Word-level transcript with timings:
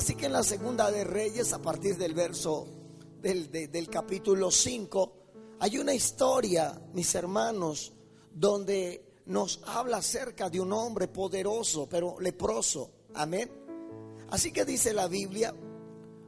Así 0.00 0.14
que 0.14 0.24
en 0.24 0.32
la 0.32 0.42
segunda 0.42 0.90
de 0.90 1.04
Reyes, 1.04 1.52
a 1.52 1.60
partir 1.60 1.98
del 1.98 2.14
verso 2.14 2.66
del, 3.20 3.50
de- 3.52 3.68
del 3.68 3.90
capítulo 3.90 4.50
5, 4.50 5.12
hay 5.58 5.76
una 5.76 5.92
historia, 5.92 6.80
mis 6.94 7.14
hermanos, 7.14 7.92
donde 8.32 9.20
nos 9.26 9.60
habla 9.66 9.98
acerca 9.98 10.48
de 10.48 10.58
un 10.58 10.72
hombre 10.72 11.06
poderoso, 11.06 11.86
pero 11.86 12.18
leproso. 12.18 12.90
Amén. 13.12 13.52
Así 14.30 14.52
que 14.52 14.64
dice 14.64 14.94
la 14.94 15.06
Biblia, 15.06 15.54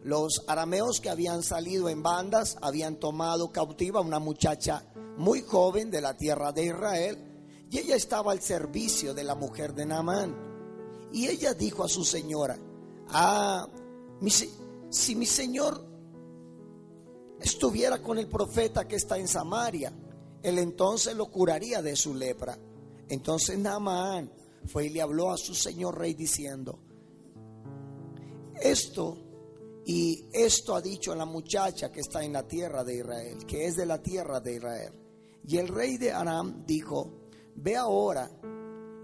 los 0.03 0.45
arameos 0.49 1.01
que 1.01 1.09
habían 1.09 1.43
salido 1.43 1.89
en 1.89 2.03
bandas 2.03 2.59
habían 2.61 2.97
tomado 2.97 3.53
cautiva 3.53 4.01
a 4.01 4.03
una 4.03 4.19
muchacha 4.19 4.85
muy 5.17 5.41
joven 5.41 5.91
de 5.91 6.03
la 6.03 6.15
tierra 6.15 6.53
de 6.53 6.67
Israel 6.67 7.65
y 7.71 7.79
ella 7.79 7.97
estaba 7.97 8.33
al 8.33 8.43
servicio 8.43 9.15
de 9.15 9.25
la 9.25 9.35
mujer 9.35 9.73
de 9.73 9.87
Naamán. 9.87 10.37
Y 11.11 11.29
ella 11.29 11.55
dijo 11.55 11.85
a 11.85 11.89
su 11.89 12.05
señora, 12.05 12.59
ah, 13.13 13.69
si 14.91 15.15
mi 15.15 15.27
señor 15.27 15.85
estuviera 17.41 18.01
con 18.03 18.19
el 18.19 18.29
profeta 18.29 18.87
que 18.87 18.97
está 18.97 19.19
en 19.19 19.29
Samaria, 19.29 19.93
él 20.43 20.59
entonces 20.59 21.15
lo 21.15 21.27
curaría 21.27 21.83
de 21.83 21.97
su 21.97 22.15
lepra. 22.15 22.59
Entonces 23.09 23.59
Naamán 23.59 24.33
fue 24.67 24.87
y 24.87 24.91
le 24.91 25.03
habló 25.03 25.31
a 25.31 25.37
su 25.37 25.55
señor 25.55 25.99
rey 25.99 26.15
diciendo, 26.15 26.79
esto 28.61 29.19
y 29.85 30.29
esto 30.33 30.77
ha 30.77 30.81
dicho 30.81 31.15
la 31.15 31.25
muchacha 31.25 31.91
que 31.91 32.01
está 32.01 32.23
en 32.23 32.33
la 32.33 32.47
tierra 32.47 32.85
de 32.85 32.97
Israel, 32.97 33.45
que 33.47 33.67
es 33.67 33.77
de 33.77 33.87
la 33.87 34.01
tierra 34.01 34.41
de 34.41 34.57
Israel. 34.57 34.93
Y 35.47 35.57
el 35.57 35.69
rey 35.69 35.99
de 35.99 36.13
Aram 36.13 36.65
dijo, 36.65 37.29
ve 37.57 37.77
ahora 37.77 38.31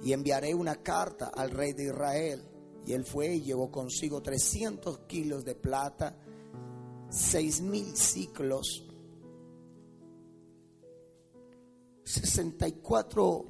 y 0.02 0.12
enviaré 0.12 0.54
una 0.54 0.76
carta 0.76 1.32
al 1.34 1.50
rey 1.50 1.72
de 1.72 1.86
Israel. 1.86 2.47
Y 2.88 2.94
él 2.94 3.04
fue 3.04 3.34
y 3.34 3.42
llevó 3.42 3.70
consigo 3.70 4.22
300 4.22 5.00
kilos 5.00 5.44
de 5.44 5.54
plata, 5.54 6.16
seis 7.10 7.60
mil 7.60 7.94
ciclos, 7.94 8.82
64, 12.04 13.44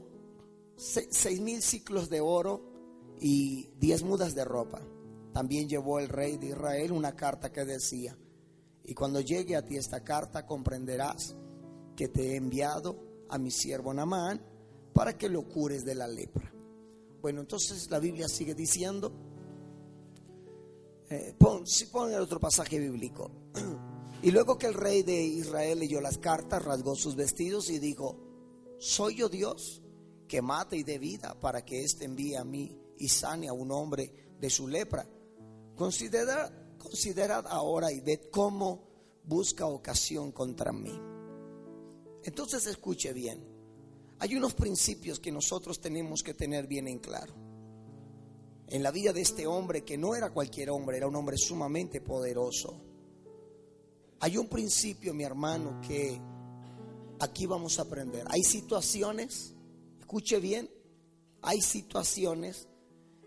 se- 0.77 1.07
seis 1.13 1.41
mil 1.41 1.63
ciclos 1.63 2.09
de 2.09 2.21
oro 2.21 3.15
y 3.21 3.69
10 3.79 4.03
mudas 4.03 4.35
de 4.35 4.45
ropa. 4.45 4.81
También 5.33 5.69
llevó 5.69 6.01
el 6.01 6.09
rey 6.09 6.37
de 6.37 6.49
Israel 6.49 6.91
una 6.91 7.15
carta 7.15 7.53
que 7.53 7.65
decía, 7.65 8.19
y 8.83 8.95
cuando 8.95 9.21
llegue 9.21 9.55
a 9.55 9.65
ti 9.65 9.77
esta 9.77 10.03
carta 10.03 10.47
comprenderás 10.47 11.37
que 11.95 12.09
te 12.09 12.33
he 12.33 12.37
enviado 12.37 13.25
a 13.29 13.39
mi 13.39 13.53
siervo 13.53 13.95
Namán 13.95 14.43
para 14.93 15.17
que 15.17 15.29
lo 15.29 15.47
cures 15.49 15.85
de 15.85 15.95
la 15.95 16.09
lepra. 16.09 16.53
Bueno, 17.21 17.41
entonces 17.43 17.89
la 17.89 18.01
Biblia 18.01 18.27
sigue 18.27 18.55
diciendo, 18.57 19.13
eh, 21.11 21.35
pon, 21.39 21.65
pon 21.91 22.13
el 22.13 22.21
otro 22.21 22.39
pasaje 22.41 22.79
bíblico. 22.79 23.31
Y 24.21 24.33
luego 24.33 24.59
que 24.59 24.67
el 24.67 24.75
rey 24.75 25.05
de 25.05 25.23
Israel 25.23 25.79
leyó 25.79 26.01
las 26.01 26.19
cartas, 26.19 26.65
rasgó 26.65 26.97
sus 26.97 27.15
vestidos 27.15 27.71
y 27.71 27.79
dijo, 27.79 28.19
¿soy 28.81 29.15
yo 29.15 29.29
Dios 29.29 29.81
que 30.27 30.43
mate 30.43 30.77
y 30.77 30.83
dé 30.83 30.99
vida 30.99 31.39
para 31.39 31.65
que 31.65 31.85
éste 31.85 32.05
envíe 32.05 32.35
a 32.35 32.43
mí 32.43 32.77
y 32.99 33.09
sane 33.09 33.47
a 33.47 33.53
un 33.53 33.71
hombre 33.71 34.35
de 34.41 34.51
su 34.51 34.67
lepra? 34.67 35.09
Considerad 35.77 37.47
ahora 37.47 37.93
y 37.93 38.01
ved 38.01 38.23
cómo 38.33 38.89
busca 39.23 39.67
ocasión 39.67 40.33
contra 40.33 40.73
mí. 40.73 40.99
Entonces 42.25 42.67
escuche 42.67 43.13
bien. 43.13 43.47
Hay 44.19 44.35
unos 44.35 44.55
principios 44.55 45.21
que 45.21 45.31
nosotros 45.31 45.81
tenemos 45.81 46.25
que 46.25 46.35
tener 46.35 46.67
bien 46.67 46.89
en 46.89 46.99
claro. 46.99 47.48
En 48.71 48.83
la 48.83 48.91
vida 48.91 49.13
de 49.13 49.23
este 49.23 49.47
hombre, 49.47 49.83
que 49.83 49.97
no 49.97 50.15
era 50.15 50.31
cualquier 50.31 50.71
hombre, 50.71 50.99
era 50.99 51.09
un 51.09 51.17
hombre 51.17 51.39
sumamente 51.39 52.01
poderoso. 52.01 52.79
Hay 54.21 54.37
un 54.37 54.49
principio, 54.49 55.15
mi 55.15 55.25
hermano, 55.25 55.81
que 55.81 56.21
aquí 57.21 57.47
vamos 57.47 57.79
a 57.79 57.83
aprender. 57.83 58.27
Hay 58.29 58.43
situaciones, 58.43 59.55
escuche 60.01 60.39
bien, 60.39 60.71
hay 61.41 61.61
situaciones 61.61 62.69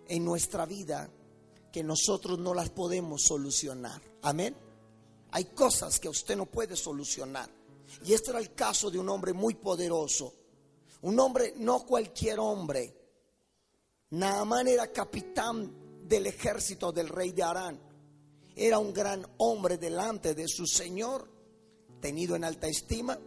en 0.08 0.26
nuestra 0.26 0.66
vida 0.66 1.10
que 1.72 1.84
nosotros 1.84 2.38
no 2.38 2.54
las 2.54 2.70
podemos 2.70 3.24
solucionar. 3.24 4.02
Amén. 4.22 4.56
Hay 5.32 5.46
cosas 5.46 6.00
que 6.00 6.10
usted 6.10 6.36
no 6.36 6.46
puede 6.46 6.76
solucionar. 6.76 7.50
Y 8.06 8.14
este 8.14 8.32
era 8.32 8.40
el 8.40 8.54
caso 8.54 8.92
de 8.92 9.00
un 9.00 9.10
hombre 9.10 9.34
muy 9.34 9.56
poderoso. 9.56 10.34
Un 11.02 11.20
hombre, 11.20 11.54
no 11.58 11.84
cualquier 11.86 12.40
hombre. 12.40 13.01
Naamán 14.12 14.68
era 14.68 14.92
capitán 14.92 16.04
del 16.06 16.28
ejército 16.28 16.92
del 16.92 17.08
rey 17.08 17.32
de 17.32 17.44
Arán. 17.44 17.80
Era 18.54 18.78
un 18.78 18.92
gran 18.94 19.26
hombre 19.38 19.78
delante 19.78 20.36
de 20.36 20.50
su 20.50 20.68
Señor, 20.68 21.30
tenido 22.02 22.36
en 22.36 22.44
alta 22.44 22.68
estima, 22.68 23.18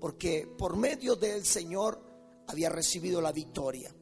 porque 0.00 0.48
por 0.58 0.76
medio 0.76 1.14
del 1.14 1.44
Señor 1.44 2.44
había 2.48 2.70
recibido 2.70 3.20
la 3.20 3.30
victoria. 3.30 3.94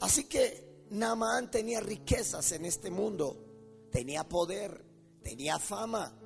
Así 0.00 0.24
que 0.28 0.84
Naamán 0.90 1.50
tenía 1.50 1.80
riquezas 1.80 2.52
en 2.52 2.64
este 2.64 2.88
mundo, 2.88 3.88
tenía 3.90 4.28
poder, 4.28 4.84
tenía 5.20 5.58
fama, 5.58 6.16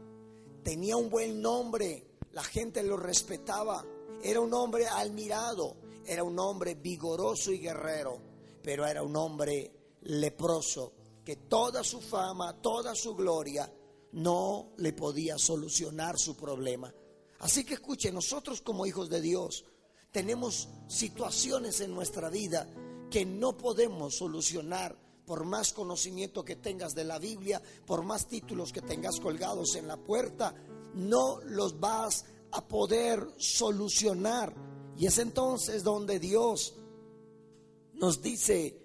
tenía 0.63 0.99
un 0.99 1.09
buen 1.09 1.41
nombre, 1.41 2.19
la 2.33 2.45
gente 2.45 2.83
lo 2.83 2.99
respetaba, 2.99 3.87
era 4.23 4.41
un 4.41 4.53
hombre 4.53 4.87
admirado, 4.87 5.77
era 6.05 6.23
un 6.23 6.39
hombre 6.39 6.75
vigoroso 6.75 7.53
y 7.53 7.59
guerrero, 7.59 8.34
pero 8.65 8.87
era 8.87 9.03
un 9.03 9.15
hombre 9.15 9.99
leproso, 10.01 10.95
que 11.23 11.37
toda 11.37 11.85
su 11.85 12.01
fama, 12.01 12.61
toda 12.63 12.95
su 12.95 13.15
gloria 13.15 13.71
no 14.13 14.73
le 14.79 14.95
podía 14.95 15.37
solucionar 15.37 16.19
su 16.19 16.35
problema. 16.35 16.93
Así 17.41 17.65
que 17.65 17.75
escuche, 17.75 18.11
nosotros 18.11 18.63
como 18.63 18.87
hijos 18.87 19.11
de 19.11 19.21
Dios 19.21 19.67
tenemos 20.11 20.71
situaciones 20.89 21.81
en 21.81 21.95
nuestra 21.95 22.31
vida 22.31 22.67
que 23.11 23.27
no 23.27 23.57
podemos 23.57 24.17
solucionar 24.17 24.97
por 25.27 25.45
más 25.45 25.75
conocimiento 25.75 26.43
que 26.43 26.57
tengas 26.57 26.95
de 26.95 27.05
la 27.05 27.19
Biblia, 27.19 27.61
por 27.87 28.03
más 28.03 28.27
títulos 28.27 28.73
que 28.73 28.81
tengas 28.81 29.21
colgados 29.21 29.75
en 29.77 29.89
la 29.89 29.99
puerta, 29.99 30.55
no 30.95 31.41
los 31.43 31.79
vas 31.81 32.25
a 32.53 32.67
poder 32.67 33.27
solucionar. 33.37 34.55
Y 34.97 35.07
es 35.07 35.19
entonces 35.19 35.83
donde 35.83 36.19
Dios 36.19 36.75
nos 38.05 38.21
dice 38.21 38.77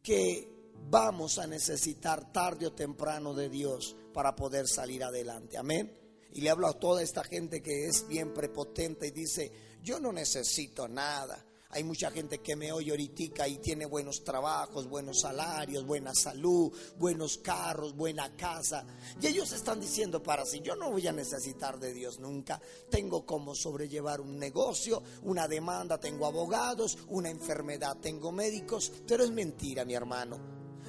que 0.00 0.48
vamos 0.88 1.38
a 1.38 1.48
necesitar 1.48 2.32
tarde 2.32 2.68
o 2.68 2.72
temprano 2.72 3.34
de 3.34 3.48
Dios 3.48 3.96
para 4.14 4.36
poder 4.36 4.68
salir 4.68 5.02
adelante. 5.02 5.56
Amén. 5.56 5.92
Y 6.32 6.42
le 6.42 6.50
hablo 6.50 6.68
a 6.68 6.78
toda 6.78 7.02
esta 7.02 7.24
gente 7.24 7.60
que 7.60 7.86
es 7.86 8.06
bien 8.06 8.32
prepotente 8.32 9.08
y 9.08 9.10
dice, 9.10 9.50
yo 9.82 9.98
no 9.98 10.12
necesito 10.12 10.86
nada. 10.86 11.44
Hay 11.76 11.84
mucha 11.84 12.10
gente 12.10 12.38
que 12.38 12.56
me 12.56 12.72
oye 12.72 12.90
ahorita 12.90 13.46
y 13.46 13.58
tiene 13.58 13.84
buenos 13.84 14.24
trabajos, 14.24 14.88
buenos 14.88 15.20
salarios, 15.20 15.84
buena 15.84 16.14
salud, 16.14 16.72
buenos 16.98 17.36
carros, 17.36 17.94
buena 17.94 18.34
casa. 18.34 18.86
Y 19.20 19.26
ellos 19.26 19.52
están 19.52 19.78
diciendo 19.78 20.22
para 20.22 20.46
sí, 20.46 20.62
yo 20.64 20.74
no 20.74 20.90
voy 20.90 21.06
a 21.06 21.12
necesitar 21.12 21.78
de 21.78 21.92
Dios 21.92 22.18
nunca. 22.18 22.58
Tengo 22.90 23.26
como 23.26 23.54
sobrellevar 23.54 24.22
un 24.22 24.38
negocio, 24.38 25.02
una 25.24 25.46
demanda, 25.46 26.00
tengo 26.00 26.24
abogados, 26.24 26.96
una 27.08 27.28
enfermedad, 27.28 27.98
tengo 28.00 28.32
médicos. 28.32 28.90
Pero 29.06 29.22
es 29.22 29.30
mentira, 29.30 29.84
mi 29.84 29.92
hermano. 29.92 30.38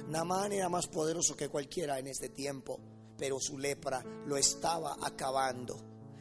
Namán 0.08 0.54
era 0.54 0.70
más 0.70 0.86
poderoso 0.86 1.36
que 1.36 1.50
cualquiera 1.50 1.98
en 1.98 2.06
este 2.06 2.30
tiempo, 2.30 2.80
pero 3.18 3.38
su 3.38 3.58
lepra 3.58 4.02
lo 4.24 4.38
estaba 4.38 4.96
acabando. 5.02 5.78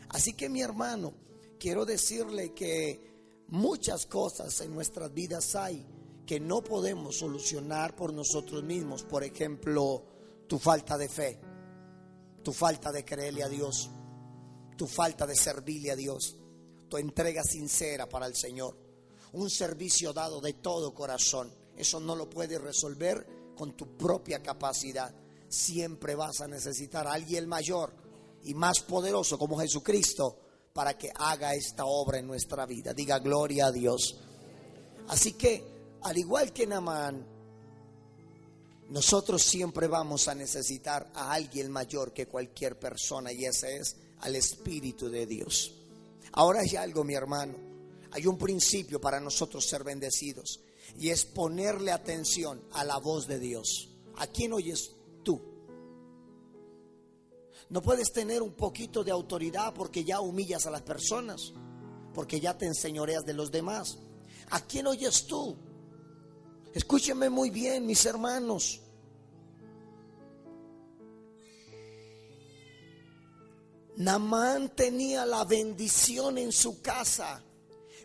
Así 0.10 0.34
que 0.34 0.50
mi 0.50 0.62
hermano, 0.62 1.14
quiero 1.58 1.86
decirle 1.86 2.54
que 2.54 3.17
muchas 3.50 4.06
cosas 4.06 4.60
en 4.62 4.74
nuestras 4.74 5.14
vidas 5.14 5.56
hay 5.56 5.86
que 6.26 6.40
no 6.40 6.62
podemos 6.62 7.18
solucionar 7.18 7.96
por 7.96 8.14
nosotros 8.14 8.64
mismos. 8.64 9.04
Por 9.04 9.24
ejemplo, 9.24 10.04
tu 10.48 10.60
falta 10.60 10.98
de 10.98 11.08
fe, 11.08 11.40
tu 12.44 12.52
falta 12.52 12.92
de 12.92 13.06
creerle 13.06 13.44
a 13.44 13.50
Dios, 13.50 13.90
tu 14.76 14.88
falta 14.88 15.26
de 15.26 15.36
servirle 15.36 15.92
a 15.92 15.96
Dios, 15.96 16.36
tu 16.90 16.98
entrega 16.98 17.44
sincera 17.44 18.08
para 18.08 18.28
el 18.28 18.36
Señor, 18.36 18.78
un 19.34 19.50
servicio 19.50 20.14
dado 20.14 20.42
de 20.42 20.54
todo 20.54 20.94
corazón. 20.94 21.54
Eso 21.78 22.00
no 22.00 22.16
lo 22.16 22.30
puedes 22.30 22.60
resolver 22.62 23.54
con 23.56 23.76
tu 23.76 23.98
propia 23.98 24.42
capacidad. 24.44 25.14
siempre 25.50 26.14
vas 26.14 26.42
a 26.42 26.48
necesitar 26.48 27.08
a 27.08 27.14
alguien 27.14 27.48
mayor 27.48 27.94
y 28.44 28.54
más 28.54 28.82
poderoso 28.82 29.38
como 29.38 29.58
Jesucristo 29.58 30.47
para 30.78 30.96
que 30.96 31.12
haga 31.16 31.56
esta 31.56 31.86
obra 31.86 32.20
en 32.20 32.28
nuestra 32.28 32.68
vida. 32.68 32.94
Diga 32.94 33.18
gloria 33.18 33.66
a 33.66 33.72
Dios. 33.72 34.16
Así 35.08 35.34
que, 35.34 35.64
al 36.04 36.16
igual 36.20 36.54
que 36.54 36.68
Namán, 36.68 37.26
nosotros 38.90 39.42
siempre 39.42 39.88
vamos 39.88 40.28
a 40.28 40.36
necesitar 40.36 41.10
a 41.16 41.34
alguien 41.34 41.72
mayor 41.72 42.14
que 42.14 42.28
cualquier 42.28 42.78
persona 42.78 43.32
y 43.34 43.46
ese 43.46 43.78
es 43.78 43.96
al 44.20 44.36
Espíritu 44.36 45.10
de 45.10 45.26
Dios. 45.26 45.74
Ahora 46.34 46.60
hay 46.60 46.76
algo, 46.76 47.04
mi 47.04 47.16
hermano. 47.16 47.56
Hay 48.12 48.28
un 48.28 48.38
principio 48.38 49.02
para 49.02 49.20
nosotros 49.20 49.66
ser 49.66 49.84
bendecidos 49.84 50.60
y 51.00 51.10
es 51.10 51.26
ponerle 51.26 51.92
atención 51.92 52.62
a 52.74 52.84
la 52.84 52.98
voz 53.00 53.26
de 53.26 53.40
Dios. 53.40 53.90
¿A 54.18 54.28
quién 54.28 54.54
oyes? 54.54 54.92
No 57.70 57.82
puedes 57.82 58.12
tener 58.14 58.42
un 58.42 58.54
poquito 58.54 59.04
de 59.04 59.12
autoridad 59.12 59.74
porque 59.74 60.04
ya 60.04 60.22
humillas 60.22 60.66
a 60.66 60.72
las 60.72 60.84
personas, 60.84 61.54
porque 62.14 62.40
ya 62.40 62.58
te 62.58 62.66
enseñoreas 62.66 63.26
de 63.26 63.34
los 63.34 63.52
demás. 63.52 63.98
¿A 64.52 64.62
quién 64.62 64.88
oyes 64.88 65.26
tú? 65.28 65.58
Escúchenme 66.74 67.30
muy 67.30 67.50
bien, 67.50 67.86
mis 67.86 68.06
hermanos. 68.06 68.82
Namán 73.98 74.70
tenía 74.76 75.26
la 75.26 75.44
bendición 75.44 76.38
en 76.38 76.52
su 76.52 76.82
casa, 76.82 77.44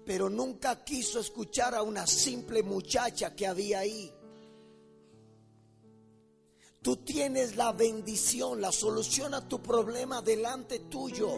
pero 0.07 0.31
nunca 0.31 0.83
quiso 0.83 1.21
escuchar 1.21 1.75
a 1.75 1.83
una 1.83 2.07
simple 2.07 2.63
muchacha 2.63 3.35
que 3.35 3.47
había 3.47 3.81
ahí. 3.81 4.11
Tú 6.83 6.97
tienes 6.97 7.55
la 7.55 7.73
bendición, 7.73 8.61
la 8.61 8.73
solución 8.73 9.35
a 9.35 9.49
tu 9.49 9.63
problema 9.63 10.21
delante 10.21 10.81
tuyo. 10.81 11.31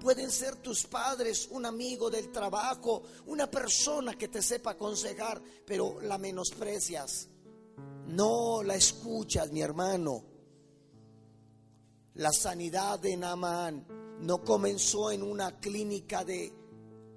Pueden 0.00 0.30
ser 0.30 0.56
tus 0.56 0.86
padres, 0.86 1.48
un 1.50 1.66
amigo 1.66 2.08
del 2.08 2.32
trabajo, 2.32 3.02
una 3.26 3.50
persona 3.50 4.16
que 4.16 4.28
te 4.28 4.40
sepa 4.40 4.70
aconsejar, 4.70 5.42
pero 5.66 6.00
la 6.00 6.16
menosprecias. 6.16 7.28
No 8.06 8.62
la 8.62 8.76
escuchas, 8.76 9.52
mi 9.52 9.60
hermano. 9.60 10.24
La 12.14 12.32
sanidad 12.32 12.98
de 12.98 13.16
Naamán 13.16 13.86
no 14.20 14.42
comenzó 14.42 15.10
en 15.10 15.22
una 15.22 15.60
clínica 15.60 16.24
de 16.24 16.50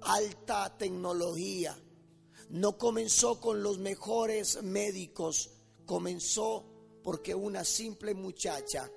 alta 0.02 0.76
tecnología. 0.76 1.74
No 2.50 2.76
comenzó 2.76 3.40
con 3.40 3.62
los 3.62 3.78
mejores 3.78 4.62
médicos. 4.62 5.50
Comenzó 5.86 6.71
porque 7.02 7.34
una 7.34 7.64
simple 7.64 8.14
muchacha 8.14 8.90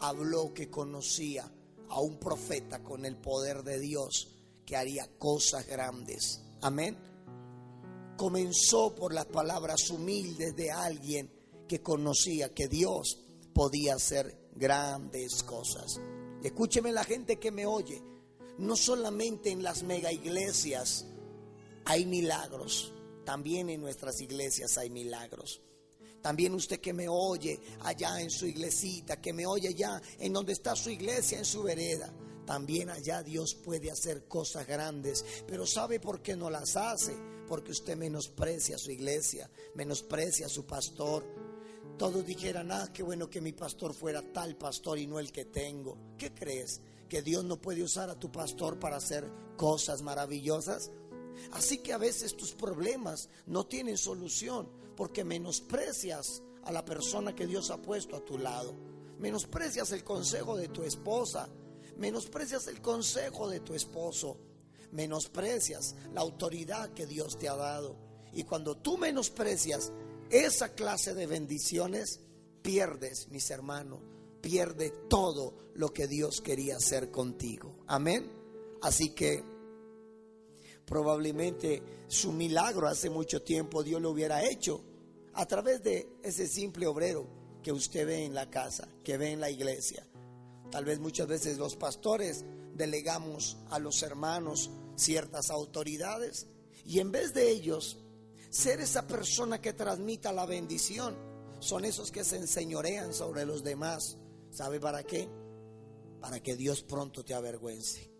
habló 0.00 0.52
que 0.52 0.68
conocía 0.68 1.50
a 1.88 2.00
un 2.00 2.18
profeta 2.18 2.82
con 2.82 3.04
el 3.04 3.16
poder 3.16 3.62
de 3.62 3.78
Dios 3.78 4.28
que 4.64 4.76
haría 4.76 5.08
cosas 5.18 5.66
grandes. 5.66 6.40
Amén. 6.62 6.96
Comenzó 8.16 8.94
por 8.94 9.12
las 9.12 9.26
palabras 9.26 9.90
humildes 9.90 10.54
de 10.56 10.70
alguien 10.70 11.30
que 11.68 11.82
conocía 11.82 12.52
que 12.52 12.68
Dios 12.68 13.18
podía 13.54 13.94
hacer 13.94 14.50
grandes 14.54 15.42
cosas. 15.42 16.00
Escúcheme 16.42 16.92
la 16.92 17.04
gente 17.04 17.38
que 17.38 17.50
me 17.50 17.66
oye. 17.66 18.02
No 18.58 18.76
solamente 18.76 19.50
en 19.50 19.62
las 19.62 19.82
mega 19.82 20.12
iglesias 20.12 21.06
hay 21.84 22.06
milagros, 22.06 22.92
también 23.24 23.70
en 23.70 23.80
nuestras 23.80 24.20
iglesias 24.20 24.76
hay 24.78 24.90
milagros. 24.90 25.60
También 26.22 26.54
usted 26.54 26.80
que 26.80 26.92
me 26.92 27.08
oye 27.08 27.60
allá 27.80 28.20
en 28.20 28.30
su 28.30 28.46
iglesita, 28.46 29.20
que 29.20 29.32
me 29.32 29.44
oye 29.44 29.68
allá 29.68 30.00
en 30.20 30.32
donde 30.32 30.52
está 30.52 30.76
su 30.76 30.88
iglesia, 30.88 31.38
en 31.38 31.44
su 31.44 31.64
vereda. 31.64 32.12
También 32.46 32.90
allá 32.90 33.22
Dios 33.22 33.54
puede 33.54 33.90
hacer 33.90 34.28
cosas 34.28 34.66
grandes. 34.66 35.24
Pero 35.46 35.66
¿sabe 35.66 35.98
por 35.98 36.22
qué 36.22 36.36
no 36.36 36.48
las 36.48 36.76
hace? 36.76 37.16
Porque 37.48 37.72
usted 37.72 37.96
menosprecia 37.96 38.78
su 38.78 38.92
iglesia, 38.92 39.50
menosprecia 39.74 40.46
a 40.46 40.48
su 40.48 40.64
pastor. 40.64 41.24
Todos 41.98 42.24
dijeran, 42.24 42.70
ah, 42.70 42.90
qué 42.92 43.02
bueno 43.02 43.28
que 43.28 43.40
mi 43.40 43.52
pastor 43.52 43.92
fuera 43.92 44.22
tal 44.22 44.56
pastor 44.56 44.98
y 44.98 45.08
no 45.08 45.18
el 45.18 45.32
que 45.32 45.46
tengo. 45.46 45.98
¿Qué 46.16 46.32
crees? 46.32 46.80
¿Que 47.08 47.22
Dios 47.22 47.44
no 47.44 47.60
puede 47.60 47.82
usar 47.82 48.10
a 48.10 48.18
tu 48.18 48.30
pastor 48.30 48.78
para 48.78 48.96
hacer 48.96 49.28
cosas 49.56 50.02
maravillosas? 50.02 50.90
Así 51.50 51.78
que 51.78 51.92
a 51.92 51.98
veces 51.98 52.36
tus 52.36 52.52
problemas 52.52 53.28
no 53.46 53.66
tienen 53.66 53.98
solución 53.98 54.81
porque 54.96 55.24
menosprecias 55.24 56.42
a 56.64 56.72
la 56.72 56.84
persona 56.84 57.34
que 57.34 57.46
Dios 57.46 57.70
ha 57.70 57.80
puesto 57.80 58.16
a 58.16 58.24
tu 58.24 58.38
lado. 58.38 58.74
Menosprecias 59.18 59.92
el 59.92 60.04
consejo 60.04 60.56
de 60.56 60.68
tu 60.68 60.82
esposa. 60.82 61.48
Menosprecias 61.96 62.66
el 62.68 62.80
consejo 62.80 63.48
de 63.48 63.60
tu 63.60 63.74
esposo. 63.74 64.38
Menosprecias 64.92 65.94
la 66.12 66.20
autoridad 66.20 66.92
que 66.92 67.06
Dios 67.06 67.38
te 67.38 67.48
ha 67.48 67.56
dado. 67.56 67.96
Y 68.32 68.44
cuando 68.44 68.76
tú 68.76 68.98
menosprecias 68.98 69.92
esa 70.30 70.74
clase 70.74 71.14
de 71.14 71.26
bendiciones, 71.26 72.20
pierdes, 72.62 73.28
mis 73.28 73.50
hermanos, 73.50 74.00
pierde 74.40 74.90
todo 75.08 75.56
lo 75.74 75.92
que 75.92 76.06
Dios 76.06 76.40
quería 76.40 76.76
hacer 76.76 77.10
contigo. 77.10 77.84
Amén. 77.86 78.30
Así 78.80 79.10
que 79.10 79.44
probablemente 80.86 81.82
su 82.08 82.32
milagro 82.32 82.88
hace 82.88 83.10
mucho 83.10 83.42
tiempo 83.42 83.82
Dios 83.82 84.00
lo 84.00 84.10
hubiera 84.10 84.44
hecho 84.44 84.82
a 85.34 85.46
través 85.46 85.82
de 85.82 86.08
ese 86.22 86.46
simple 86.46 86.86
obrero 86.86 87.26
que 87.62 87.72
usted 87.72 88.06
ve 88.06 88.24
en 88.24 88.34
la 88.34 88.50
casa, 88.50 88.88
que 89.02 89.16
ve 89.16 89.30
en 89.30 89.40
la 89.40 89.50
iglesia. 89.50 90.06
Tal 90.70 90.84
vez 90.84 90.98
muchas 90.98 91.28
veces 91.28 91.58
los 91.58 91.76
pastores 91.76 92.44
delegamos 92.74 93.58
a 93.70 93.78
los 93.78 94.02
hermanos 94.02 94.70
ciertas 94.96 95.50
autoridades 95.50 96.46
y 96.84 96.98
en 96.98 97.12
vez 97.12 97.34
de 97.34 97.50
ellos 97.50 97.98
ser 98.50 98.80
esa 98.80 99.06
persona 99.06 99.60
que 99.60 99.72
transmita 99.72 100.32
la 100.32 100.46
bendición, 100.46 101.16
son 101.60 101.84
esos 101.84 102.10
que 102.10 102.24
se 102.24 102.36
enseñorean 102.36 103.14
sobre 103.14 103.46
los 103.46 103.62
demás. 103.62 104.18
¿Sabe 104.50 104.80
para 104.80 105.04
qué? 105.04 105.28
Para 106.20 106.40
que 106.40 106.56
Dios 106.56 106.82
pronto 106.82 107.24
te 107.24 107.34
avergüence. 107.34 108.10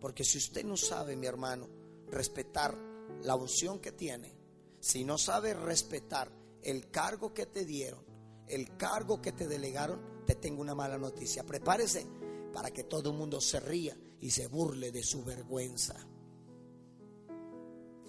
Porque 0.00 0.24
si 0.24 0.38
usted 0.38 0.64
no 0.64 0.76
sabe, 0.76 1.16
mi 1.16 1.26
hermano, 1.26 1.68
respetar 2.10 2.76
la 3.22 3.34
unción 3.34 3.80
que 3.80 3.92
tiene, 3.92 4.34
si 4.80 5.04
no 5.04 5.18
sabe 5.18 5.54
respetar 5.54 6.30
el 6.62 6.90
cargo 6.90 7.34
que 7.34 7.46
te 7.46 7.64
dieron, 7.64 8.04
el 8.46 8.76
cargo 8.76 9.20
que 9.20 9.32
te 9.32 9.46
delegaron, 9.46 10.24
te 10.24 10.34
tengo 10.34 10.60
una 10.60 10.74
mala 10.74 10.98
noticia. 10.98 11.44
Prepárese 11.44 12.06
para 12.52 12.70
que 12.70 12.84
todo 12.84 13.10
el 13.10 13.16
mundo 13.16 13.40
se 13.40 13.60
ría 13.60 13.96
y 14.20 14.30
se 14.30 14.46
burle 14.46 14.90
de 14.90 15.02
su 15.02 15.24
vergüenza. 15.24 15.94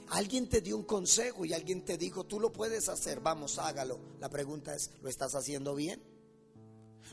Alguien 0.10 0.50
te 0.50 0.62
dio 0.62 0.76
un 0.76 0.84
consejo 0.84 1.46
y 1.46 1.54
alguien 1.54 1.86
te 1.86 1.98
dijo, 1.98 2.26
tú 2.26 2.40
lo 2.40 2.52
puedes 2.52 2.90
hacer, 2.90 3.20
vamos, 3.20 3.60
hágalo. 3.60 4.00
La 4.20 4.30
pregunta 4.30 4.74
es, 4.74 4.92
¿lo 5.02 5.10
estás 5.10 5.36
haciendo 5.36 5.76
bien? 5.76 6.02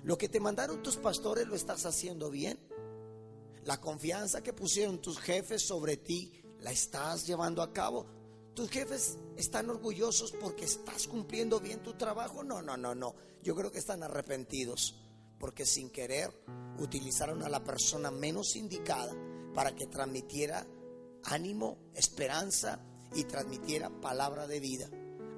Lo 0.02 0.16
que 0.16 0.28
te 0.28 0.40
mandaron 0.40 0.82
tus 0.82 0.96
pastores, 0.96 1.46
¿lo 1.46 1.54
estás 1.54 1.84
haciendo 1.84 2.30
bien? 2.30 2.58
La 3.64 3.80
confianza 3.80 4.42
que 4.42 4.54
pusieron 4.54 5.00
tus 5.00 5.18
jefes 5.18 5.66
sobre 5.66 5.98
ti, 5.98 6.32
¿la 6.66 6.72
estás 6.72 7.24
llevando 7.24 7.62
a 7.62 7.72
cabo? 7.72 8.04
¿Tus 8.52 8.68
jefes 8.68 9.18
están 9.36 9.70
orgullosos 9.70 10.32
porque 10.32 10.64
estás 10.64 11.06
cumpliendo 11.06 11.60
bien 11.60 11.80
tu 11.80 11.92
trabajo? 11.92 12.42
No, 12.42 12.60
no, 12.60 12.76
no, 12.76 12.92
no. 12.92 13.14
Yo 13.40 13.54
creo 13.54 13.70
que 13.70 13.78
están 13.78 14.02
arrepentidos 14.02 14.96
porque 15.38 15.64
sin 15.64 15.90
querer 15.90 16.28
utilizaron 16.80 17.44
a 17.44 17.48
la 17.48 17.62
persona 17.62 18.10
menos 18.10 18.56
indicada 18.56 19.14
para 19.54 19.76
que 19.76 19.86
transmitiera 19.86 20.66
ánimo, 21.22 21.78
esperanza 21.94 22.80
y 23.14 23.22
transmitiera 23.22 24.00
palabra 24.00 24.48
de 24.48 24.58
vida. 24.58 24.90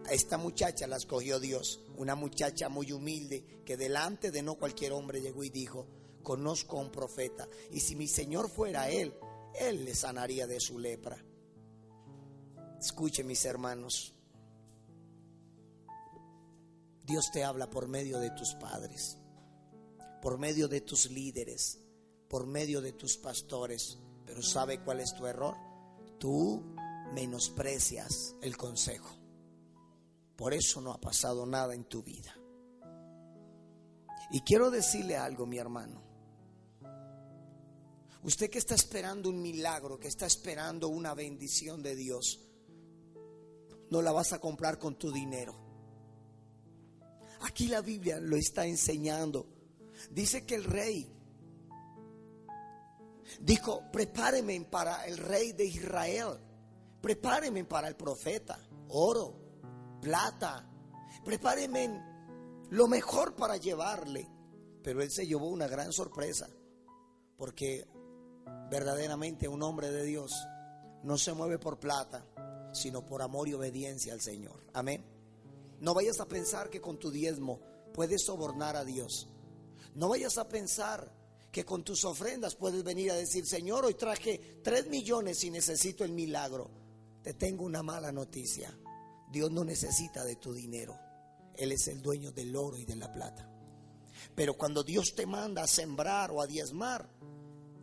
A 0.06 0.14
esta 0.14 0.38
muchacha 0.38 0.86
la 0.86 0.96
escogió 0.96 1.38
Dios, 1.40 1.82
una 1.98 2.14
muchacha 2.14 2.70
muy 2.70 2.90
humilde 2.90 3.44
que 3.66 3.76
delante 3.76 4.30
de 4.30 4.42
no 4.42 4.54
cualquier 4.54 4.92
hombre 4.92 5.20
llegó 5.20 5.44
y 5.44 5.50
dijo, 5.50 5.86
conozco 6.22 6.78
a 6.78 6.80
un 6.80 6.90
profeta 6.90 7.46
y 7.70 7.80
si 7.80 7.96
mi 7.96 8.08
Señor 8.08 8.48
fuera 8.48 8.88
él, 8.88 9.12
él 9.54 9.84
le 9.84 9.94
sanaría 9.94 10.46
de 10.46 10.60
su 10.60 10.78
lepra. 10.78 11.24
Escuche 12.78 13.24
mis 13.24 13.44
hermanos, 13.44 14.14
Dios 17.04 17.30
te 17.32 17.42
habla 17.42 17.68
por 17.70 17.88
medio 17.88 18.18
de 18.18 18.30
tus 18.30 18.54
padres, 18.54 19.18
por 20.22 20.38
medio 20.38 20.68
de 20.68 20.80
tus 20.80 21.10
líderes, 21.10 21.80
por 22.28 22.46
medio 22.46 22.80
de 22.80 22.92
tus 22.92 23.16
pastores, 23.16 23.98
pero 24.26 24.42
¿sabe 24.42 24.82
cuál 24.84 25.00
es 25.00 25.14
tu 25.14 25.26
error? 25.26 25.56
tú 26.18 26.62
menosprecias 27.12 28.34
el 28.42 28.56
consejo. 28.56 29.08
Por 30.36 30.54
eso 30.54 30.80
no 30.80 30.92
ha 30.92 31.00
pasado 31.00 31.46
nada 31.46 31.74
en 31.74 31.84
tu 31.84 32.02
vida. 32.02 32.34
Y 34.30 34.40
quiero 34.42 34.70
decirle 34.70 35.16
algo, 35.16 35.46
mi 35.46 35.58
hermano. 35.58 36.02
Usted 38.22 38.50
que 38.50 38.58
está 38.58 38.74
esperando 38.74 39.28
un 39.28 39.40
milagro, 39.40 39.98
que 39.98 40.08
está 40.08 40.26
esperando 40.26 40.88
una 40.88 41.14
bendición 41.14 41.82
de 41.82 41.94
Dios, 41.94 42.40
no 43.90 44.02
la 44.02 44.12
vas 44.12 44.32
a 44.32 44.40
comprar 44.40 44.78
con 44.78 44.98
tu 44.98 45.12
dinero. 45.12 45.54
Aquí 47.42 47.68
la 47.68 47.80
Biblia 47.80 48.18
lo 48.18 48.36
está 48.36 48.66
enseñando 48.66 49.58
Dice 50.10 50.46
que 50.46 50.54
el 50.54 50.64
rey 50.64 51.12
dijo, 53.40 53.82
prepárenme 53.92 54.60
para 54.62 55.06
el 55.06 55.18
rey 55.18 55.52
de 55.52 55.64
Israel, 55.64 56.38
prepárenme 57.00 57.64
para 57.64 57.88
el 57.88 57.96
profeta, 57.96 58.58
oro, 58.88 59.34
plata, 60.00 60.68
prepárenme 61.24 62.00
lo 62.70 62.86
mejor 62.88 63.34
para 63.34 63.56
llevarle. 63.56 64.28
Pero 64.82 65.02
él 65.02 65.10
se 65.10 65.26
llevó 65.26 65.48
una 65.48 65.66
gran 65.66 65.92
sorpresa, 65.92 66.48
porque 67.36 67.86
verdaderamente 68.70 69.48
un 69.48 69.62
hombre 69.62 69.90
de 69.90 70.04
Dios 70.04 70.32
no 71.02 71.16
se 71.16 71.32
mueve 71.32 71.58
por 71.58 71.78
plata, 71.78 72.26
sino 72.72 73.04
por 73.04 73.22
amor 73.22 73.48
y 73.48 73.54
obediencia 73.54 74.12
al 74.12 74.20
Señor. 74.20 74.64
Amén. 74.72 75.04
No 75.80 75.94
vayas 75.94 76.20
a 76.20 76.26
pensar 76.26 76.70
que 76.70 76.80
con 76.80 76.98
tu 76.98 77.10
diezmo 77.10 77.60
puedes 77.94 78.24
sobornar 78.24 78.76
a 78.76 78.84
Dios. 78.84 79.28
No 79.94 80.08
vayas 80.08 80.38
a 80.38 80.48
pensar 80.48 81.12
que 81.50 81.64
con 81.64 81.82
tus 81.82 82.04
ofrendas 82.04 82.54
puedes 82.56 82.84
venir 82.84 83.10
a 83.10 83.16
decir, 83.16 83.46
Señor, 83.46 83.84
hoy 83.84 83.94
traje 83.94 84.60
tres 84.62 84.88
millones 84.88 85.42
y 85.44 85.50
necesito 85.50 86.04
el 86.04 86.12
milagro. 86.12 86.70
Te 87.22 87.34
tengo 87.34 87.64
una 87.64 87.82
mala 87.82 88.12
noticia. 88.12 88.76
Dios 89.30 89.50
no 89.50 89.64
necesita 89.64 90.24
de 90.24 90.36
tu 90.36 90.52
dinero. 90.52 90.98
Él 91.56 91.72
es 91.72 91.88
el 91.88 92.00
dueño 92.00 92.32
del 92.32 92.54
oro 92.54 92.76
y 92.76 92.84
de 92.84 92.96
la 92.96 93.10
plata. 93.12 93.50
Pero 94.34 94.54
cuando 94.54 94.82
Dios 94.82 95.14
te 95.14 95.26
manda 95.26 95.62
a 95.62 95.66
sembrar 95.66 96.30
o 96.30 96.40
a 96.40 96.46
diezmar, 96.46 97.08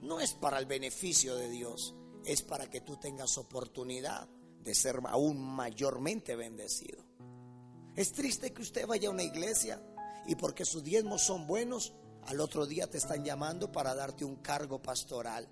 no 0.05 0.19
es 0.19 0.33
para 0.33 0.59
el 0.59 0.65
beneficio 0.65 1.35
de 1.35 1.50
Dios, 1.50 1.95
es 2.24 2.41
para 2.41 2.69
que 2.69 2.81
tú 2.81 2.97
tengas 2.97 3.38
oportunidad 3.38 4.27
de 4.63 4.74
ser 4.74 5.00
aún 5.05 5.39
mayormente 5.39 6.35
bendecido. 6.35 7.03
Es 7.95 8.12
triste 8.12 8.51
que 8.53 8.62
usted 8.62 8.88
vaya 8.88 9.09
a 9.09 9.12
una 9.12 9.24
iglesia 9.24 9.81
y 10.27 10.35
porque 10.35 10.65
sus 10.65 10.83
diezmos 10.83 11.21
son 11.21 11.47
buenos, 11.47 11.93
al 12.24 12.39
otro 12.39 12.65
día 12.65 12.88
te 12.88 12.97
están 12.97 13.24
llamando 13.24 13.71
para 13.71 13.93
darte 13.93 14.25
un 14.25 14.38
cargo 14.38 14.81
pastoral, 14.81 15.47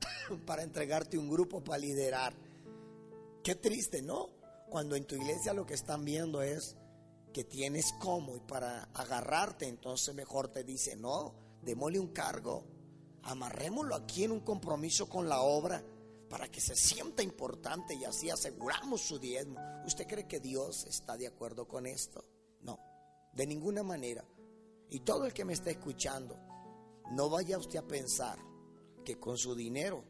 para 0.46 0.62
entregarte 0.62 1.18
un 1.18 1.28
grupo 1.28 1.62
para 1.62 1.78
liderar. 1.78 2.34
Qué 3.42 3.54
triste, 3.54 4.02
¿no? 4.02 4.28
Cuando 4.68 4.96
en 4.96 5.04
tu 5.04 5.16
iglesia 5.16 5.52
lo 5.52 5.66
que 5.66 5.74
están 5.74 6.04
viendo 6.04 6.42
es 6.42 6.76
que 7.32 7.44
tienes 7.44 7.92
como 8.00 8.36
y 8.36 8.40
para 8.40 8.84
agarrarte, 8.94 9.66
entonces 9.66 10.14
mejor 10.14 10.48
te 10.48 10.64
dice, 10.64 10.96
no, 10.96 11.34
démosle 11.62 11.98
un 11.98 12.08
cargo, 12.08 12.64
amarrémoslo 13.24 13.94
aquí 13.94 14.24
en 14.24 14.32
un 14.32 14.40
compromiso 14.40 15.08
con 15.08 15.28
la 15.28 15.40
obra 15.40 15.84
para 16.28 16.50
que 16.50 16.60
se 16.60 16.76
sienta 16.76 17.22
importante 17.22 17.94
y 17.94 18.04
así 18.04 18.30
aseguramos 18.30 19.00
su 19.00 19.18
diezmo. 19.18 19.58
¿Usted 19.86 20.06
cree 20.06 20.28
que 20.28 20.40
Dios 20.40 20.84
está 20.84 21.16
de 21.16 21.26
acuerdo 21.26 21.66
con 21.66 21.86
esto? 21.86 22.24
No, 22.60 22.78
de 23.32 23.46
ninguna 23.46 23.82
manera. 23.82 24.24
Y 24.90 25.00
todo 25.00 25.26
el 25.26 25.32
que 25.32 25.44
me 25.44 25.52
está 25.52 25.70
escuchando, 25.70 26.38
no 27.12 27.28
vaya 27.30 27.58
usted 27.58 27.78
a 27.78 27.86
pensar 27.86 28.38
que 29.04 29.18
con 29.18 29.38
su 29.38 29.54
dinero 29.54 30.04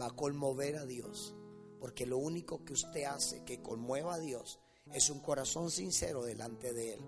va 0.00 0.06
a 0.06 0.16
conmover 0.16 0.76
a 0.76 0.84
Dios, 0.84 1.34
porque 1.80 2.06
lo 2.06 2.18
único 2.18 2.64
que 2.64 2.74
usted 2.74 3.04
hace 3.04 3.44
que 3.44 3.62
conmueva 3.62 4.14
a 4.14 4.18
Dios 4.18 4.60
es 4.92 5.08
un 5.08 5.20
corazón 5.20 5.70
sincero 5.70 6.22
delante 6.22 6.72
de 6.72 6.94
Él. 6.94 7.00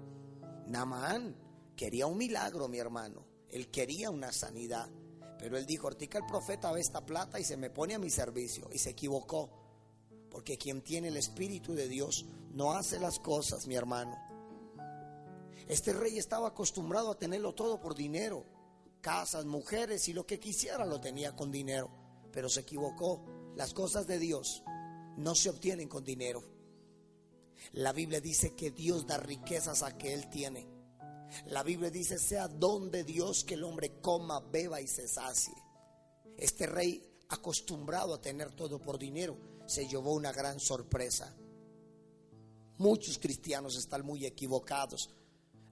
Namán 0.66 1.36
quería 1.76 2.06
un 2.06 2.16
milagro, 2.16 2.68
mi 2.68 2.78
hermano. 2.78 3.26
Él 3.50 3.70
quería 3.70 4.10
una 4.10 4.32
sanidad. 4.32 4.88
Pero 5.38 5.58
él 5.58 5.66
dijo, 5.66 5.86
Ortica 5.86 6.18
el 6.18 6.26
profeta 6.26 6.72
ve 6.72 6.80
esta 6.80 7.04
plata 7.04 7.38
y 7.38 7.44
se 7.44 7.56
me 7.56 7.70
pone 7.70 7.94
a 7.94 7.98
mi 7.98 8.10
servicio. 8.10 8.68
Y 8.72 8.78
se 8.78 8.90
equivocó. 8.90 9.50
Porque 10.30 10.58
quien 10.58 10.82
tiene 10.82 11.08
el 11.08 11.16
Espíritu 11.16 11.74
de 11.74 11.88
Dios 11.88 12.26
no 12.52 12.72
hace 12.72 12.98
las 12.98 13.18
cosas, 13.18 13.66
mi 13.66 13.74
hermano. 13.74 14.16
Este 15.68 15.92
rey 15.92 16.18
estaba 16.18 16.48
acostumbrado 16.48 17.10
a 17.10 17.18
tenerlo 17.18 17.54
todo 17.54 17.80
por 17.80 17.94
dinero. 17.94 18.44
Casas, 19.00 19.44
mujeres 19.44 20.08
y 20.08 20.12
lo 20.12 20.26
que 20.26 20.38
quisiera 20.40 20.84
lo 20.84 21.00
tenía 21.00 21.34
con 21.34 21.50
dinero. 21.50 21.90
Pero 22.32 22.48
se 22.48 22.60
equivocó. 22.60 23.24
Las 23.56 23.72
cosas 23.72 24.06
de 24.06 24.18
Dios 24.18 24.62
no 25.16 25.34
se 25.34 25.50
obtienen 25.50 25.88
con 25.88 26.04
dinero. 26.04 26.42
La 27.72 27.92
Biblia 27.92 28.20
dice 28.20 28.54
que 28.54 28.70
Dios 28.70 29.06
da 29.06 29.16
riquezas 29.18 29.82
a 29.82 29.96
que 29.96 30.12
Él 30.12 30.28
tiene. 30.28 30.75
La 31.47 31.62
Biblia 31.62 31.90
dice, 31.90 32.18
sea 32.18 32.49
don 32.49 32.90
de 32.90 33.04
Dios 33.04 33.45
que 33.45 33.54
el 33.54 33.64
hombre 33.64 34.00
coma, 34.00 34.40
beba 34.40 34.80
y 34.80 34.87
se 34.87 35.09
sacie. 35.09 35.54
Este 36.37 36.66
rey, 36.66 37.02
acostumbrado 37.28 38.14
a 38.14 38.21
tener 38.21 38.52
todo 38.52 38.80
por 38.80 38.99
dinero, 38.99 39.37
se 39.66 39.88
llevó 39.88 40.14
una 40.14 40.33
gran 40.33 40.61
sorpresa. 40.61 41.35
Muchos 42.78 43.18
cristianos 43.18 43.76
están 43.76 44.04
muy 44.04 44.26
equivocados. 44.26 45.11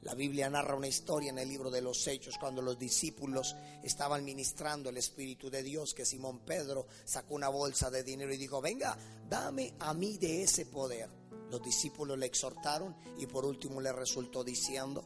La 0.04 0.14
Biblia 0.14 0.50
narra 0.50 0.76
una 0.76 0.88
historia 0.88 1.30
en 1.30 1.38
el 1.38 1.48
libro 1.48 1.70
de 1.70 1.80
los 1.80 2.06
Hechos 2.06 2.36
cuando 2.38 2.60
los 2.60 2.78
discípulos 2.78 3.56
estaban 3.82 4.22
ministrando 4.22 4.90
el 4.90 4.98
Espíritu 4.98 5.48
de 5.48 5.62
Dios, 5.62 5.94
que 5.94 6.04
Simón 6.04 6.40
Pedro 6.40 6.86
sacó 7.04 7.34
una 7.34 7.48
bolsa 7.48 7.90
de 7.90 8.02
dinero 8.02 8.32
y 8.32 8.36
dijo, 8.36 8.60
venga, 8.60 8.98
dame 9.28 9.74
a 9.78 9.94
mí 9.94 10.18
de 10.18 10.42
ese 10.42 10.66
poder. 10.66 11.08
Los 11.50 11.62
discípulos 11.62 12.18
le 12.18 12.26
exhortaron 12.26 12.94
y 13.18 13.26
por 13.26 13.46
último 13.46 13.80
le 13.80 13.92
resultó 13.92 14.44
diciendo, 14.44 15.04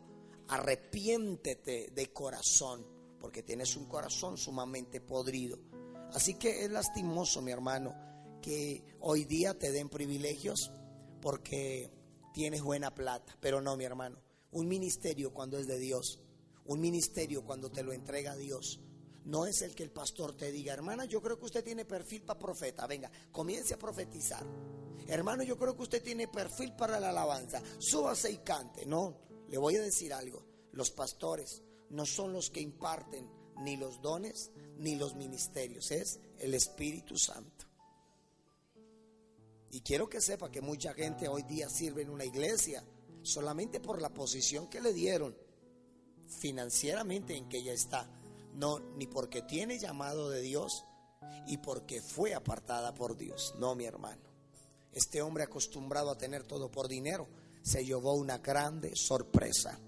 arrepiéntete 0.48 1.90
de 1.94 2.12
corazón, 2.12 2.86
porque 3.20 3.42
tienes 3.42 3.76
un 3.76 3.86
corazón 3.86 4.36
sumamente 4.36 5.00
podrido. 5.00 5.58
Así 6.12 6.34
que 6.34 6.64
es 6.64 6.70
lastimoso, 6.70 7.42
mi 7.42 7.52
hermano, 7.52 7.94
que 8.40 8.82
hoy 9.00 9.24
día 9.24 9.58
te 9.58 9.72
den 9.72 9.88
privilegios 9.88 10.72
porque 11.20 11.90
tienes 12.32 12.62
buena 12.62 12.94
plata, 12.94 13.36
pero 13.40 13.60
no, 13.60 13.76
mi 13.76 13.84
hermano. 13.84 14.18
Un 14.52 14.68
ministerio 14.68 15.34
cuando 15.34 15.58
es 15.58 15.66
de 15.66 15.78
Dios, 15.78 16.22
un 16.64 16.80
ministerio 16.80 17.44
cuando 17.44 17.70
te 17.70 17.82
lo 17.82 17.92
entrega 17.92 18.36
Dios, 18.36 18.80
no 19.24 19.44
es 19.44 19.60
el 19.60 19.74
que 19.74 19.82
el 19.82 19.90
pastor 19.90 20.34
te 20.34 20.50
diga, 20.50 20.72
hermana, 20.72 21.04
yo 21.04 21.20
creo 21.20 21.38
que 21.38 21.44
usted 21.44 21.62
tiene 21.62 21.84
perfil 21.84 22.22
para 22.22 22.38
profeta, 22.38 22.86
venga, 22.86 23.10
comience 23.30 23.74
a 23.74 23.78
profetizar. 23.78 24.46
Hermano, 25.06 25.42
yo 25.42 25.58
creo 25.58 25.76
que 25.76 25.82
usted 25.82 26.02
tiene 26.02 26.28
perfil 26.28 26.72
para 26.72 26.98
la 26.98 27.10
alabanza, 27.10 27.62
súbase 27.78 28.30
y 28.30 28.38
cante. 28.38 28.86
No, 28.86 29.27
le 29.48 29.58
voy 29.58 29.76
a 29.76 29.82
decir 29.82 30.12
algo, 30.12 30.44
los 30.72 30.90
pastores 30.90 31.62
no 31.90 32.06
son 32.06 32.32
los 32.32 32.50
que 32.50 32.60
imparten 32.60 33.30
ni 33.62 33.76
los 33.76 34.00
dones 34.00 34.50
ni 34.78 34.94
los 34.94 35.14
ministerios, 35.14 35.90
es 35.90 36.20
el 36.38 36.54
Espíritu 36.54 37.16
Santo. 37.18 37.66
Y 39.70 39.80
quiero 39.80 40.08
que 40.08 40.20
sepa 40.20 40.50
que 40.50 40.60
mucha 40.60 40.94
gente 40.94 41.28
hoy 41.28 41.42
día 41.42 41.68
sirve 41.68 42.02
en 42.02 42.10
una 42.10 42.24
iglesia 42.24 42.84
solamente 43.22 43.80
por 43.80 44.00
la 44.00 44.08
posición 44.10 44.68
que 44.68 44.80
le 44.80 44.92
dieron 44.92 45.36
financieramente 46.28 47.36
en 47.36 47.48
que 47.48 47.58
ella 47.58 47.72
está, 47.72 48.08
no 48.54 48.78
ni 48.78 49.06
porque 49.06 49.42
tiene 49.42 49.78
llamado 49.78 50.30
de 50.30 50.40
Dios 50.40 50.84
y 51.46 51.58
porque 51.58 52.00
fue 52.00 52.34
apartada 52.34 52.94
por 52.94 53.16
Dios, 53.16 53.54
no 53.58 53.74
mi 53.74 53.84
hermano. 53.84 54.22
Este 54.92 55.20
hombre 55.20 55.44
acostumbrado 55.44 56.10
a 56.10 56.18
tener 56.18 56.44
todo 56.44 56.70
por 56.70 56.88
dinero 56.88 57.28
se 57.68 57.84
llevó 57.84 58.14
una 58.14 58.38
grande 58.38 58.96
sorpresa. 58.96 59.78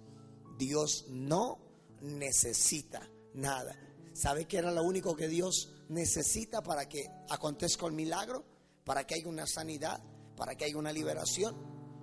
Dios 0.58 1.06
no 1.08 1.58
necesita 2.02 3.08
nada. 3.34 3.75
¿Sabe 4.12 4.46
qué 4.46 4.58
era 4.58 4.70
lo 4.70 4.82
único 4.82 5.16
que 5.16 5.28
Dios 5.28 5.72
necesita 5.88 6.62
para 6.62 6.87
que 6.87 7.06
acontezca 7.30 7.87
el 7.87 7.92
milagro? 7.92 8.44
Para 8.84 9.06
que 9.06 9.14
haya 9.14 9.28
una 9.28 9.46
sanidad, 9.46 10.02
para 10.37 10.54
que 10.56 10.66
haya 10.66 10.76
una 10.76 10.92
liberación. 10.92 11.56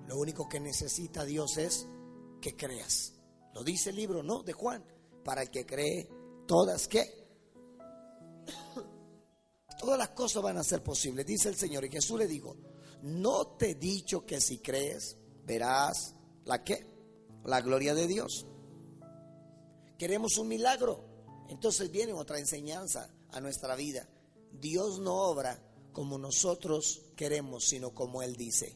Lo 0.08 0.18
único 0.18 0.50
que 0.50 0.60
necesita 0.60 1.26
Dios 1.26 1.58
es 1.58 1.88
que 2.42 2.56
creas. 2.56 3.14
Lo 3.54 3.64
dice 3.64 3.92
el 3.92 3.98
libro, 3.98 4.24
¿no? 4.24 4.42
De 4.42 4.54
Juan. 4.54 4.84
Para 5.24 5.44
el 5.44 5.52
que 5.52 5.66
cree, 5.66 6.10
todas 6.48 6.88
que 6.88 7.28
todas 9.80 10.00
las 10.00 10.10
cosas 10.10 10.42
van 10.42 10.58
a 10.58 10.64
ser 10.64 10.82
posibles, 10.82 11.26
dice 11.26 11.50
el 11.50 11.56
Señor. 11.56 11.86
Y 11.86 11.90
Jesús 11.90 12.18
le 12.18 12.26
dijo, 12.26 12.56
no 13.04 13.58
te 13.58 13.72
he 13.72 13.76
dicho 13.76 14.26
que 14.26 14.42
si 14.42 14.58
crees, 14.58 15.18
verás 15.48 16.14
la 16.46 16.64
que, 16.64 16.86
la 17.46 17.62
gloria 17.62 17.96
de 17.96 18.06
Dios. 18.06 18.46
Queremos 19.98 20.38
un 20.38 20.50
milagro. 20.50 21.06
Entonces 21.50 21.90
viene 21.90 22.12
otra 22.12 22.38
enseñanza 22.38 23.10
a 23.32 23.40
nuestra 23.40 23.76
vida. 23.76 24.08
Dios 24.52 25.00
no 25.00 25.16
obra 25.16 25.58
como 25.94 26.18
nosotros 26.18 27.02
queremos, 27.16 27.64
sino 27.64 27.94
como 27.94 28.22
Él 28.22 28.36
dice. 28.36 28.76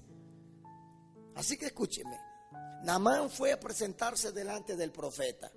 Así 1.36 1.58
que 1.58 1.68
escúcheme. 1.68 2.18
Namán 2.84 3.30
fue 3.30 3.52
a 3.52 3.60
presentarse 3.60 4.32
delante 4.32 4.76
del 4.76 4.92
profeta. 4.92 5.52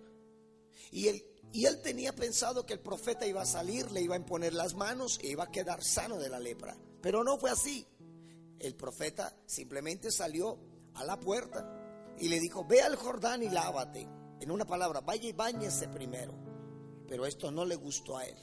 Y 0.91 1.09
él, 1.09 1.25
y 1.53 1.65
él 1.65 1.81
tenía 1.81 2.15
pensado 2.15 2.67
que 2.67 2.75
el 2.75 2.81
profeta 2.81 3.27
iba 3.27 3.43
a 3.43 3.47
salir, 3.47 3.91
le 3.93 4.03
iba 4.03 4.15
a 4.15 4.19
imponer 4.19 4.53
las 4.53 4.75
manos 4.75 5.19
e 5.23 5.29
iba 5.29 5.45
a 5.45 5.51
quedar 5.51 5.83
sano 5.83 6.19
de 6.19 6.29
la 6.29 6.41
lepra. 6.41 6.77
Pero 7.01 7.25
no 7.25 7.39
fue 7.39 7.51
así. 7.51 7.87
El 8.59 8.75
profeta 8.75 9.37
simplemente 9.47 10.11
salió 10.11 10.59
a 10.95 11.05
la 11.05 11.19
puerta 11.19 12.15
y 12.19 12.29
le 12.29 12.41
dijo, 12.41 12.65
ve 12.65 12.83
al 12.83 12.97
Jordán 12.97 13.43
y 13.43 13.49
lávate. 13.49 14.09
En 14.41 14.51
una 14.51 14.65
palabra, 14.65 15.01
vaya 15.01 15.29
y 15.29 15.33
bañese 15.33 15.89
primero. 15.89 16.35
Pero 17.09 17.27
esto 17.27 17.51
no 17.51 17.65
le 17.65 17.77
gustó 17.77 18.17
a 18.17 18.27
él. 18.27 18.37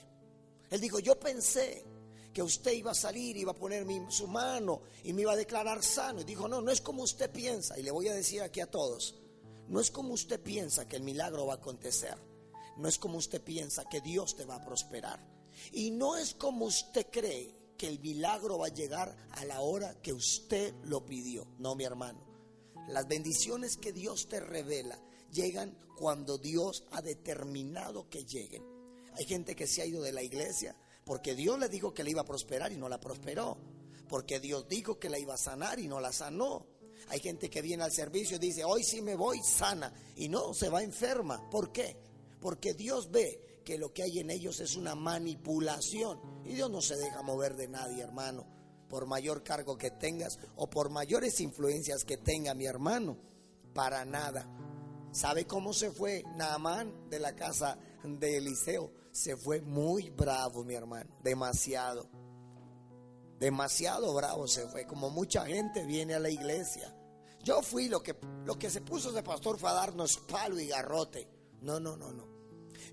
Él 0.70 0.79
dijo, 0.79 1.00
yo 1.00 1.20
pensé 1.20 1.86
que 2.34 2.41
usted 2.41 2.72
iba 2.72 2.91
a 2.91 2.96
salir, 2.96 3.36
iba 3.38 3.51
a 3.51 3.55
poner 3.55 3.86
su 4.10 4.27
mano 4.27 4.81
y 5.03 5.13
me 5.13 5.24
iba 5.24 5.34
a 5.34 5.38
declarar 5.38 5.84
sano. 5.84 6.22
Y 6.22 6.24
dijo, 6.24 6.48
no, 6.48 6.62
no 6.62 6.72
es 6.72 6.81
como 6.81 7.03
usted 7.03 7.31
piensa. 7.31 7.77
Y 7.77 7.84
le 7.84 7.91
voy 7.91 8.08
a 8.08 8.13
decir 8.13 8.41
aquí 8.41 8.62
a 8.62 8.72
todos, 8.72 9.15
no 9.67 9.79
es 9.79 9.91
como 9.91 10.13
usted 10.13 10.41
piensa 10.41 10.88
que 10.88 10.96
el 10.96 11.03
milagro 11.03 11.46
va 11.46 11.53
a 11.53 11.58
acontecer. 11.58 12.17
no 12.77 12.88
es 12.88 12.98
como 12.98 13.17
usted 13.17 13.41
piensa 13.41 13.84
que 13.86 14.01
Dios 14.01 14.36
te 14.36 14.46
va 14.46 14.55
a 14.55 14.65
prosperar. 14.65 15.20
Y 15.72 15.91
no 15.91 16.15
es 16.17 16.34
como 16.34 16.65
usted 16.65 17.08
cree 17.12 17.53
que 17.77 17.88
el 17.88 18.00
milagro 18.00 18.60
va 18.60 18.67
a 18.67 18.74
llegar 18.74 19.15
a 19.31 19.46
la 19.46 19.62
hora 19.62 20.00
que 20.01 20.13
usted 20.13 20.74
lo 20.86 21.05
pidió. 21.05 21.48
No, 21.58 21.75
mi 21.75 21.84
hermano. 21.84 22.31
Las 22.88 23.08
bendiciones 23.08 23.78
que 23.78 23.94
Dios 23.94 24.28
te 24.28 24.40
revela 24.40 25.00
llegan 25.32 25.78
cuando 25.98 26.38
Dios 26.38 26.84
ha 26.92 27.02
determinado 27.02 28.10
que 28.10 28.26
lleguen. 28.26 28.64
Hay 29.14 29.26
gente 29.26 29.56
que 29.56 29.68
se 29.68 29.82
ha 29.82 29.86
ido 29.86 30.02
de 30.02 30.12
la 30.12 30.24
iglesia 30.24 30.76
porque 31.06 31.36
Dios 31.36 31.60
le 31.60 31.70
dijo 31.70 31.94
que 31.94 32.04
le 32.04 32.12
iba 32.12 32.22
a 32.22 32.26
prosperar 32.26 32.72
y 32.72 32.78
no 32.78 32.88
la 32.88 33.00
prosperó. 33.00 33.58
Porque 34.08 34.40
Dios 34.40 34.68
dijo 34.68 35.00
que 35.00 35.10
la 35.10 35.20
iba 35.20 35.34
a 35.34 35.38
sanar 35.38 35.80
y 35.80 35.88
no 35.88 36.00
la 36.00 36.12
sanó. 36.12 36.68
Hay 37.08 37.20
gente 37.20 37.50
que 37.50 37.62
viene 37.62 37.84
al 37.84 37.92
servicio 37.92 38.36
y 38.38 38.40
dice, 38.40 38.64
hoy 38.64 38.84
sí 38.84 39.02
me 39.02 39.16
voy 39.16 39.42
sana 39.44 39.94
y 40.16 40.30
no, 40.30 40.54
se 40.54 40.70
va 40.70 40.84
enferma. 40.84 41.50
¿Por 41.50 41.72
qué? 41.72 41.98
Porque 42.40 42.74
Dios 42.74 43.10
ve 43.10 43.62
que 43.66 43.78
lo 43.78 43.94
que 43.94 44.04
hay 44.04 44.20
en 44.20 44.30
ellos 44.30 44.60
es 44.60 44.76
una 44.76 44.96
manipulación. 44.96 46.20
Y 46.46 46.54
Dios 46.54 46.70
no 46.70 46.82
se 46.82 46.98
deja 46.98 47.22
mover 47.22 47.56
de 47.56 47.68
nadie, 47.68 48.04
hermano. 48.04 48.61
Por 48.91 49.07
mayor 49.07 49.41
cargo 49.41 49.77
que 49.77 49.89
tengas 49.89 50.38
o 50.57 50.69
por 50.69 50.89
mayores 50.89 51.39
influencias 51.39 52.03
que 52.03 52.17
tenga 52.17 52.53
mi 52.53 52.65
hermano. 52.65 53.17
Para 53.74 54.03
nada. 54.03 54.45
¿Sabe 55.13 55.48
cómo 55.48 55.74
se 55.74 55.91
fue 55.91 56.24
Naamán 56.36 57.10
de 57.10 57.19
la 57.19 57.33
casa 57.33 57.77
de 58.03 58.38
Eliseo? 58.38 58.91
Se 59.12 59.38
fue 59.38 59.62
muy 59.62 60.10
bravo, 60.10 60.65
mi 60.65 60.74
hermano. 60.74 61.10
Demasiado. 61.24 62.10
Demasiado 63.39 64.13
bravo 64.13 64.48
se 64.48 64.67
fue. 64.67 64.86
Como 64.86 65.10
mucha 65.10 65.45
gente 65.45 65.86
viene 65.86 66.13
a 66.13 66.19
la 66.19 66.29
iglesia. 66.29 66.93
Yo 67.43 67.62
fui 67.62 67.88
lo 67.88 68.03
que, 68.03 68.15
lo 68.45 68.60
que 68.60 68.69
se 68.69 68.81
puso 68.81 69.13
de 69.13 69.24
pastor 69.24 69.57
fue 69.57 69.69
a 69.69 69.74
darnos 69.74 70.17
palo 70.17 70.60
y 70.60 70.67
garrote. 70.67 71.27
No, 71.62 71.79
no, 71.79 71.95
no, 71.95 72.12
no. 72.12 72.27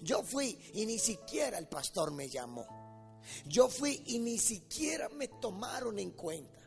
Yo 0.00 0.22
fui 0.22 0.58
y 0.74 0.86
ni 0.86 0.98
siquiera 0.98 1.58
el 1.58 1.68
pastor 1.68 2.12
me 2.12 2.28
llamó. 2.28 2.77
Yo 3.47 3.68
fui 3.68 4.02
y 4.06 4.18
ni 4.18 4.38
siquiera 4.38 5.08
me 5.08 5.28
tomaron 5.28 5.99
en 5.99 6.11
cuenta. 6.12 6.58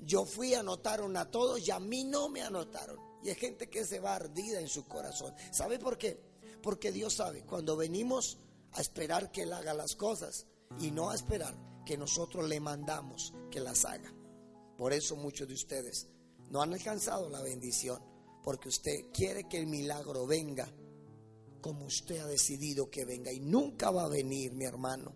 Yo 0.00 0.24
fui, 0.24 0.54
anotaron 0.54 1.16
a 1.16 1.30
todos 1.30 1.66
y 1.66 1.70
a 1.70 1.78
mí 1.78 2.04
no 2.04 2.28
me 2.28 2.42
anotaron. 2.42 2.98
Y 3.22 3.30
hay 3.30 3.34
gente 3.34 3.68
que 3.68 3.84
se 3.84 4.00
va 4.00 4.14
ardida 4.14 4.60
en 4.60 4.68
su 4.68 4.86
corazón. 4.86 5.34
¿Sabe 5.50 5.78
por 5.78 5.98
qué? 5.98 6.20
Porque 6.62 6.92
Dios 6.92 7.14
sabe, 7.14 7.44
cuando 7.44 7.76
venimos 7.76 8.38
a 8.72 8.80
esperar 8.80 9.30
que 9.30 9.42
Él 9.42 9.52
haga 9.52 9.74
las 9.74 9.94
cosas 9.94 10.46
y 10.80 10.90
no 10.90 11.10
a 11.10 11.14
esperar 11.14 11.56
que 11.84 11.96
nosotros 11.96 12.48
le 12.48 12.60
mandamos 12.60 13.32
que 13.50 13.60
las 13.60 13.84
haga. 13.84 14.12
Por 14.76 14.92
eso 14.92 15.16
muchos 15.16 15.48
de 15.48 15.54
ustedes 15.54 16.08
no 16.50 16.62
han 16.62 16.72
alcanzado 16.72 17.28
la 17.28 17.42
bendición, 17.42 18.02
porque 18.42 18.68
usted 18.68 19.10
quiere 19.12 19.48
que 19.48 19.58
el 19.58 19.66
milagro 19.66 20.26
venga 20.26 20.72
como 21.60 21.86
usted 21.86 22.18
ha 22.18 22.26
decidido 22.26 22.90
que 22.90 23.04
venga 23.04 23.32
y 23.32 23.40
nunca 23.40 23.90
va 23.90 24.04
a 24.04 24.08
venir, 24.08 24.52
mi 24.52 24.64
hermano. 24.64 25.14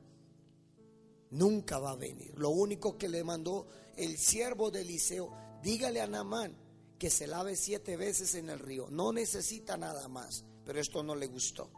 Nunca 1.33 1.79
va 1.79 1.93
a 1.93 1.97
venir. 1.97 2.33
Lo 2.37 2.51
único 2.51 2.99
que 2.99 3.09
le 3.09 3.25
mandó 3.25 3.67
el 3.97 4.19
siervo 4.19 4.71
de 4.71 4.83
Eliseo, 4.83 5.33
dígale 5.63 6.01
a 6.01 6.07
Namán 6.07 6.57
que 6.99 7.11
se 7.11 7.27
lave 7.27 7.57
siete 7.57 7.97
veces 7.97 8.35
en 8.35 8.51
el 8.51 8.59
río. 8.59 8.89
No 8.91 9.13
necesita 9.13 9.77
nada 9.77 10.09
más, 10.09 10.45
pero 10.65 10.79
esto 10.79 11.03
no 11.03 11.17
le 11.17 11.27
gustó. 11.27 11.71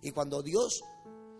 Y 0.00 0.12
cuando 0.12 0.42
Dios 0.42 0.82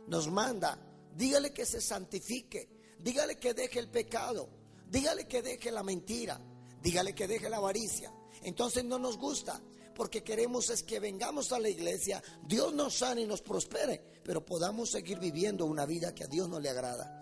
nos 0.09 0.29
manda, 0.29 0.79
dígale 1.17 1.53
que 1.53 1.65
se 1.65 1.81
santifique, 1.81 2.69
dígale 2.99 3.39
que 3.39 3.55
deje 3.55 3.79
el 3.79 3.89
pecado, 3.89 4.49
dígale 4.91 5.29
que 5.29 5.41
deje 5.41 5.71
la 5.71 5.83
mentira, 5.83 6.41
dígale 6.83 7.15
que 7.15 7.29
deje 7.29 7.49
la 7.49 7.59
avaricia. 7.59 8.13
Entonces 8.43 8.85
no 8.85 8.99
nos 8.99 9.17
gusta, 9.17 9.63
porque 9.95 10.25
queremos 10.25 10.71
es 10.71 10.83
que 10.83 10.99
vengamos 10.99 11.53
a 11.53 11.61
la 11.61 11.69
iglesia, 11.69 12.23
Dios 12.47 12.75
nos 12.75 12.97
sane 12.97 13.21
y 13.21 13.27
nos 13.27 13.43
prospere, 13.43 14.03
pero 14.25 14.45
podamos 14.45 14.91
seguir 14.91 15.21
viviendo 15.21 15.67
una 15.67 15.87
vida 15.87 16.15
que 16.15 16.25
a 16.25 16.29
Dios 16.29 16.49
no 16.49 16.59
le 16.59 16.69
agrada. 16.69 17.20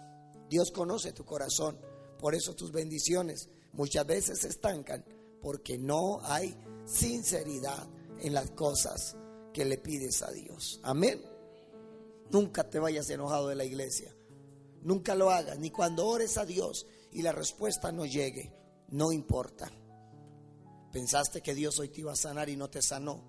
Dios 0.49 0.71
conoce 0.71 1.13
tu 1.13 1.25
corazón, 1.25 1.79
por 2.19 2.35
eso 2.35 2.55
tus 2.55 2.73
bendiciones 2.73 3.49
muchas 3.73 4.07
veces 4.07 4.41
se 4.41 4.49
estancan, 4.49 5.05
porque 5.41 5.79
no 5.79 6.21
hay 6.23 6.57
sinceridad 6.85 7.89
en 8.21 8.35
las 8.35 8.51
cosas 8.51 9.17
que 9.53 9.65
le 9.65 9.79
pides 9.79 10.23
a 10.23 10.31
Dios. 10.31 10.81
Amén. 10.83 11.23
Nunca 12.31 12.69
te 12.69 12.79
vayas 12.79 13.09
enojado 13.11 13.49
de 13.49 13.55
la 13.55 13.65
iglesia. 13.65 14.15
Nunca 14.83 15.15
lo 15.15 15.31
hagas, 15.31 15.59
ni 15.59 15.71
cuando 15.71 16.07
ores 16.07 16.39
a 16.39 16.45
Dios 16.45 16.87
y 17.13 17.23
la 17.23 17.33
respuesta 17.33 17.91
no 17.93 18.07
llegue, 18.07 18.53
no 18.89 19.13
importa. 19.13 19.71
Pensaste 20.93 21.43
que 21.43 21.55
Dios 21.55 21.79
hoy 21.79 21.89
te 21.89 22.01
iba 22.01 22.13
a 22.13 22.17
sanar 22.17 22.49
y 22.49 22.57
no 22.57 22.71
te 22.71 22.83
sanó. 22.83 23.23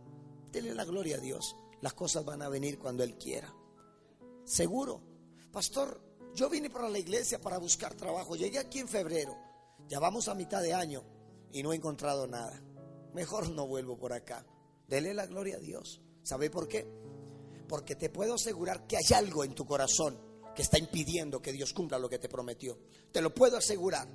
Dele 0.52 0.74
la 0.74 0.86
gloria 0.86 1.18
a 1.18 1.20
Dios. 1.20 1.56
Las 1.82 1.94
cosas 1.94 2.26
van 2.26 2.42
a 2.42 2.50
venir 2.50 2.80
cuando 2.80 3.04
Él 3.04 3.18
quiera. 3.18 3.54
Seguro. 4.46 5.02
Pastor, 5.52 6.02
yo 6.40 6.50
vine 6.50 6.70
para 6.70 6.88
la 6.88 6.98
iglesia 6.98 7.42
para 7.42 7.58
buscar 7.58 7.94
trabajo. 7.96 8.38
Llegué 8.38 8.60
aquí 8.60 8.80
en 8.80 8.88
febrero. 8.88 9.36
Ya 9.90 10.00
vamos 10.00 10.30
a 10.30 10.36
mitad 10.36 10.62
de 10.62 10.74
año 10.74 11.04
y 11.52 11.62
no 11.62 11.74
he 11.74 11.76
encontrado 11.76 12.28
nada. 12.28 12.64
Mejor 13.14 13.50
no 13.50 13.68
vuelvo 13.68 13.98
por 13.98 14.14
acá. 14.14 14.46
Dele 14.88 15.14
la 15.14 15.26
gloria 15.26 15.58
a 15.58 15.60
Dios. 15.60 16.02
¿Sabe 16.24 16.50
por 16.50 16.70
qué? 16.70 16.88
Porque 17.68 17.96
te 17.96 18.10
puedo 18.10 18.36
asegurar 18.36 18.88
que 18.88 18.96
hay 18.96 19.14
algo 19.14 19.44
en 19.44 19.54
tu 19.54 19.66
corazón 19.66 20.18
que 20.56 20.62
está 20.62 20.80
impidiendo 20.80 21.42
que 21.42 21.52
Dios 21.52 21.74
cumpla 21.74 22.00
lo 22.00 22.08
que 22.08 22.20
te 22.20 22.30
prometió. 22.30 22.80
Te 23.12 23.22
lo 23.22 23.34
puedo 23.34 23.58
asegurar. 23.58 24.08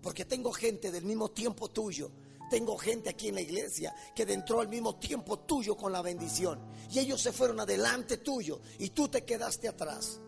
Porque 0.00 0.24
tengo 0.24 0.52
gente 0.52 0.90
del 0.90 1.04
mismo 1.04 1.30
tiempo 1.30 1.68
tuyo 1.68 2.10
tengo 2.48 2.76
gente 2.78 3.10
aquí 3.10 3.26
en 3.26 3.34
la 3.34 3.40
iglesia 3.40 3.92
que 4.14 4.22
entró 4.22 4.60
al 4.60 4.68
mismo 4.68 4.96
tiempo 5.00 5.40
tuyo 5.40 5.76
con 5.76 5.90
la 5.92 6.00
bendición. 6.00 6.60
Y 6.92 7.00
ellos 7.00 7.20
se 7.20 7.32
fueron 7.32 7.58
adelante 7.58 8.18
tuyo 8.18 8.60
y 8.78 8.90
tú 8.90 9.08
te 9.08 9.24
quedaste 9.24 9.66
atrás. 9.66 10.20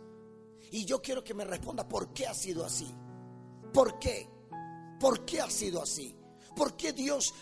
Y 0.71 0.85
yo 0.85 1.01
quiero 1.01 1.25
que 1.25 1.35
me 1.35 1.45
responda 1.45 1.89
por 1.89 2.13
qué 2.13 2.27
ha 2.27 2.35
sido 2.35 2.65
así. 2.65 2.93
¿Por 3.73 3.99
qué? 3.99 4.29
¿Por 5.01 5.25
qué 5.25 5.41
ha 5.41 5.51
sido 5.51 5.83
así? 5.83 6.15
¿Por 6.57 6.77
qué 6.77 6.93
Dios 6.93 7.33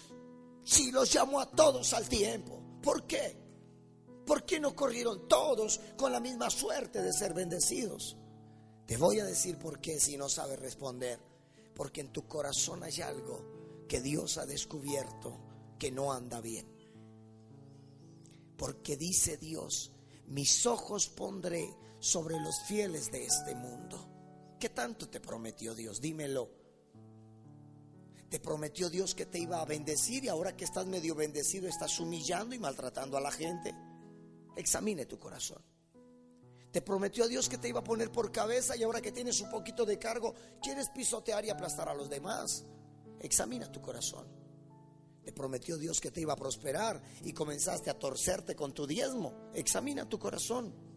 si 0.64 0.90
los 0.90 1.12
llamó 1.12 1.40
a 1.40 1.50
todos 1.50 1.92
al 1.94 2.08
tiempo? 2.08 2.60
¿Por 2.82 3.06
qué? 3.06 3.36
¿Por 4.26 4.44
qué 4.44 4.60
no 4.60 4.74
corrieron 4.74 5.28
todos 5.28 5.80
con 5.96 6.12
la 6.12 6.20
misma 6.20 6.50
suerte 6.50 7.00
de 7.00 7.12
ser 7.12 7.32
bendecidos? 7.32 8.16
Te 8.86 8.96
voy 8.96 9.20
a 9.20 9.24
decir 9.24 9.58
por 9.58 9.80
qué 9.80 9.98
si 9.98 10.16
no 10.16 10.28
sabes 10.28 10.58
responder. 10.58 11.18
Porque 11.74 12.00
en 12.00 12.12
tu 12.12 12.26
corazón 12.26 12.82
hay 12.82 13.00
algo 13.02 13.84
que 13.88 14.00
Dios 14.00 14.38
ha 14.38 14.46
descubierto 14.46 15.38
que 15.78 15.90
no 15.90 16.12
anda 16.12 16.40
bien. 16.40 16.66
Porque 18.56 18.96
dice 18.96 19.36
Dios, 19.36 19.92
mis 20.26 20.66
ojos 20.66 21.08
pondré 21.08 21.68
sobre 22.06 22.38
los 22.38 22.60
fieles 22.62 23.10
de 23.10 23.24
este 23.24 23.54
mundo. 23.54 24.56
¿Qué 24.58 24.70
tanto 24.70 25.08
te 25.08 25.20
prometió 25.20 25.74
Dios? 25.74 26.00
Dímelo. 26.00 26.48
Te 28.30 28.40
prometió 28.40 28.88
Dios 28.88 29.14
que 29.14 29.26
te 29.26 29.38
iba 29.38 29.60
a 29.60 29.64
bendecir 29.64 30.24
y 30.24 30.28
ahora 30.28 30.56
que 30.56 30.64
estás 30.64 30.86
medio 30.86 31.14
bendecido 31.14 31.68
estás 31.68 31.98
humillando 32.00 32.54
y 32.54 32.58
maltratando 32.58 33.16
a 33.16 33.20
la 33.20 33.30
gente. 33.30 33.74
Examine 34.56 35.06
tu 35.06 35.18
corazón. 35.18 35.62
Te 36.72 36.82
prometió 36.82 37.26
Dios 37.28 37.48
que 37.48 37.58
te 37.58 37.68
iba 37.68 37.80
a 37.80 37.84
poner 37.84 38.10
por 38.10 38.30
cabeza 38.32 38.76
y 38.76 38.82
ahora 38.82 39.00
que 39.00 39.12
tienes 39.12 39.40
un 39.40 39.50
poquito 39.50 39.84
de 39.84 39.98
cargo, 39.98 40.34
quieres 40.62 40.88
pisotear 40.90 41.44
y 41.44 41.50
aplastar 41.50 41.88
a 41.88 41.94
los 41.94 42.08
demás. 42.08 42.64
Examina 43.20 43.70
tu 43.70 43.80
corazón. 43.80 44.26
Te 45.24 45.32
prometió 45.32 45.76
Dios 45.76 46.00
que 46.00 46.10
te 46.10 46.20
iba 46.20 46.34
a 46.34 46.36
prosperar 46.36 47.02
y 47.24 47.32
comenzaste 47.32 47.90
a 47.90 47.98
torcerte 47.98 48.54
con 48.54 48.72
tu 48.72 48.86
diezmo. 48.86 49.50
Examina 49.54 50.08
tu 50.08 50.18
corazón. 50.18 50.95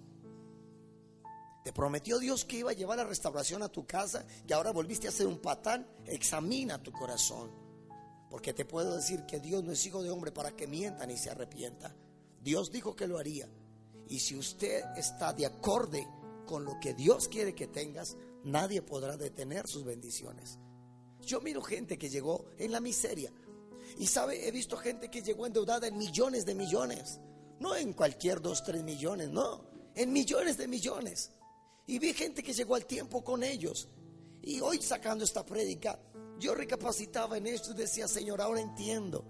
Te 1.63 1.73
prometió 1.73 2.19
Dios 2.19 2.45
que 2.45 2.57
iba 2.57 2.71
a 2.71 2.75
llevar 2.75 2.97
la 2.97 3.03
restauración 3.03 3.61
a 3.63 3.69
tu 3.69 3.85
casa 3.85 4.25
y 4.47 4.53
ahora 4.53 4.71
volviste 4.71 5.07
a 5.07 5.11
ser 5.11 5.27
un 5.27 5.39
patán. 5.39 5.87
Examina 6.05 6.81
tu 6.81 6.91
corazón. 6.91 7.51
Porque 8.29 8.53
te 8.53 8.65
puedo 8.65 8.95
decir 8.95 9.25
que 9.25 9.39
Dios 9.39 9.63
no 9.63 9.71
es 9.71 9.85
hijo 9.85 10.03
de 10.03 10.09
hombre 10.09 10.31
para 10.31 10.51
que 10.55 10.67
mienta 10.67 11.05
ni 11.05 11.17
se 11.17 11.31
arrepienta. 11.31 11.95
Dios 12.41 12.71
dijo 12.71 12.95
que 12.95 13.07
lo 13.07 13.17
haría. 13.17 13.49
Y 14.07 14.19
si 14.19 14.35
usted 14.35 14.83
está 14.95 15.33
de 15.33 15.45
acorde 15.45 16.07
con 16.45 16.63
lo 16.63 16.79
que 16.79 16.93
Dios 16.93 17.27
quiere 17.27 17.53
que 17.53 17.67
tengas, 17.67 18.15
nadie 18.43 18.81
podrá 18.81 19.17
detener 19.17 19.67
sus 19.67 19.83
bendiciones. 19.83 20.57
Yo 21.21 21.41
miro 21.41 21.61
gente 21.61 21.97
que 21.97 22.09
llegó 22.09 22.45
en 22.57 22.71
la 22.71 22.79
miseria. 22.79 23.31
Y 23.97 24.07
sabe, 24.07 24.47
he 24.47 24.51
visto 24.51 24.77
gente 24.77 25.09
que 25.09 25.21
llegó 25.21 25.45
endeudada 25.45 25.87
en 25.87 25.97
millones 25.97 26.45
de 26.45 26.55
millones. 26.55 27.19
No 27.59 27.75
en 27.75 27.93
cualquier 27.93 28.41
dos, 28.41 28.63
tres 28.63 28.83
millones, 28.83 29.29
no. 29.29 29.65
En 29.95 30.13
millones 30.13 30.57
de 30.57 30.67
millones. 30.67 31.31
Y 31.89 31.97
vi 31.97 32.13
gente 32.13 32.43
que 32.43 32.53
llegó 32.53 32.75
al 32.75 32.85
tiempo 32.85 33.23
con 33.23 33.41
ellos. 33.41 33.87
Y 34.43 34.59
hoy 34.59 34.79
sacando 34.79 35.23
esta 35.23 35.43
prédica, 35.43 35.99
yo 36.37 36.53
recapacitaba 36.53 37.39
en 37.39 37.47
esto 37.47 37.71
y 37.71 37.77
decía, 37.77 38.07
Señor, 38.07 38.41
ahora 38.41 38.61
entiendo. 38.61 39.25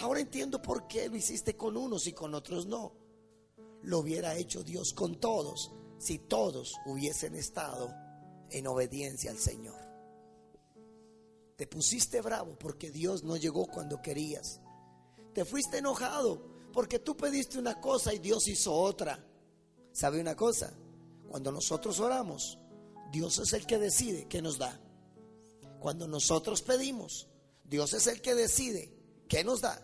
Ahora 0.00 0.20
entiendo 0.20 0.62
por 0.62 0.88
qué 0.88 1.10
lo 1.10 1.16
hiciste 1.16 1.54
con 1.54 1.76
unos 1.76 2.06
y 2.06 2.14
con 2.14 2.34
otros 2.34 2.64
no. 2.64 2.94
Lo 3.82 3.98
hubiera 3.98 4.34
hecho 4.36 4.64
Dios 4.64 4.94
con 4.94 5.20
todos 5.20 5.70
si 5.98 6.18
todos 6.18 6.72
hubiesen 6.86 7.34
estado 7.34 7.92
en 8.48 8.66
obediencia 8.68 9.30
al 9.30 9.38
Señor. 9.38 9.78
Te 11.56 11.66
pusiste 11.66 12.22
bravo 12.22 12.58
porque 12.58 12.90
Dios 12.90 13.22
no 13.22 13.36
llegó 13.36 13.66
cuando 13.66 14.00
querías. 14.00 14.62
Te 15.34 15.44
fuiste 15.44 15.76
enojado 15.76 16.42
porque 16.72 17.00
tú 17.00 17.14
pediste 17.18 17.58
una 17.58 17.78
cosa 17.82 18.14
y 18.14 18.18
Dios 18.18 18.48
hizo 18.48 18.72
otra. 18.72 19.22
¿Sabe 19.92 20.22
una 20.22 20.34
cosa? 20.34 20.72
Cuando 21.32 21.50
nosotros 21.50 21.98
oramos, 21.98 22.58
Dios 23.10 23.38
es 23.38 23.54
el 23.54 23.66
que 23.66 23.78
decide 23.78 24.28
qué 24.28 24.42
nos 24.42 24.58
da. 24.58 24.78
Cuando 25.80 26.06
nosotros 26.06 26.60
pedimos, 26.60 27.26
Dios 27.64 27.94
es 27.94 28.06
el 28.06 28.20
que 28.20 28.34
decide 28.34 28.92
qué 29.30 29.42
nos 29.42 29.62
da. 29.62 29.80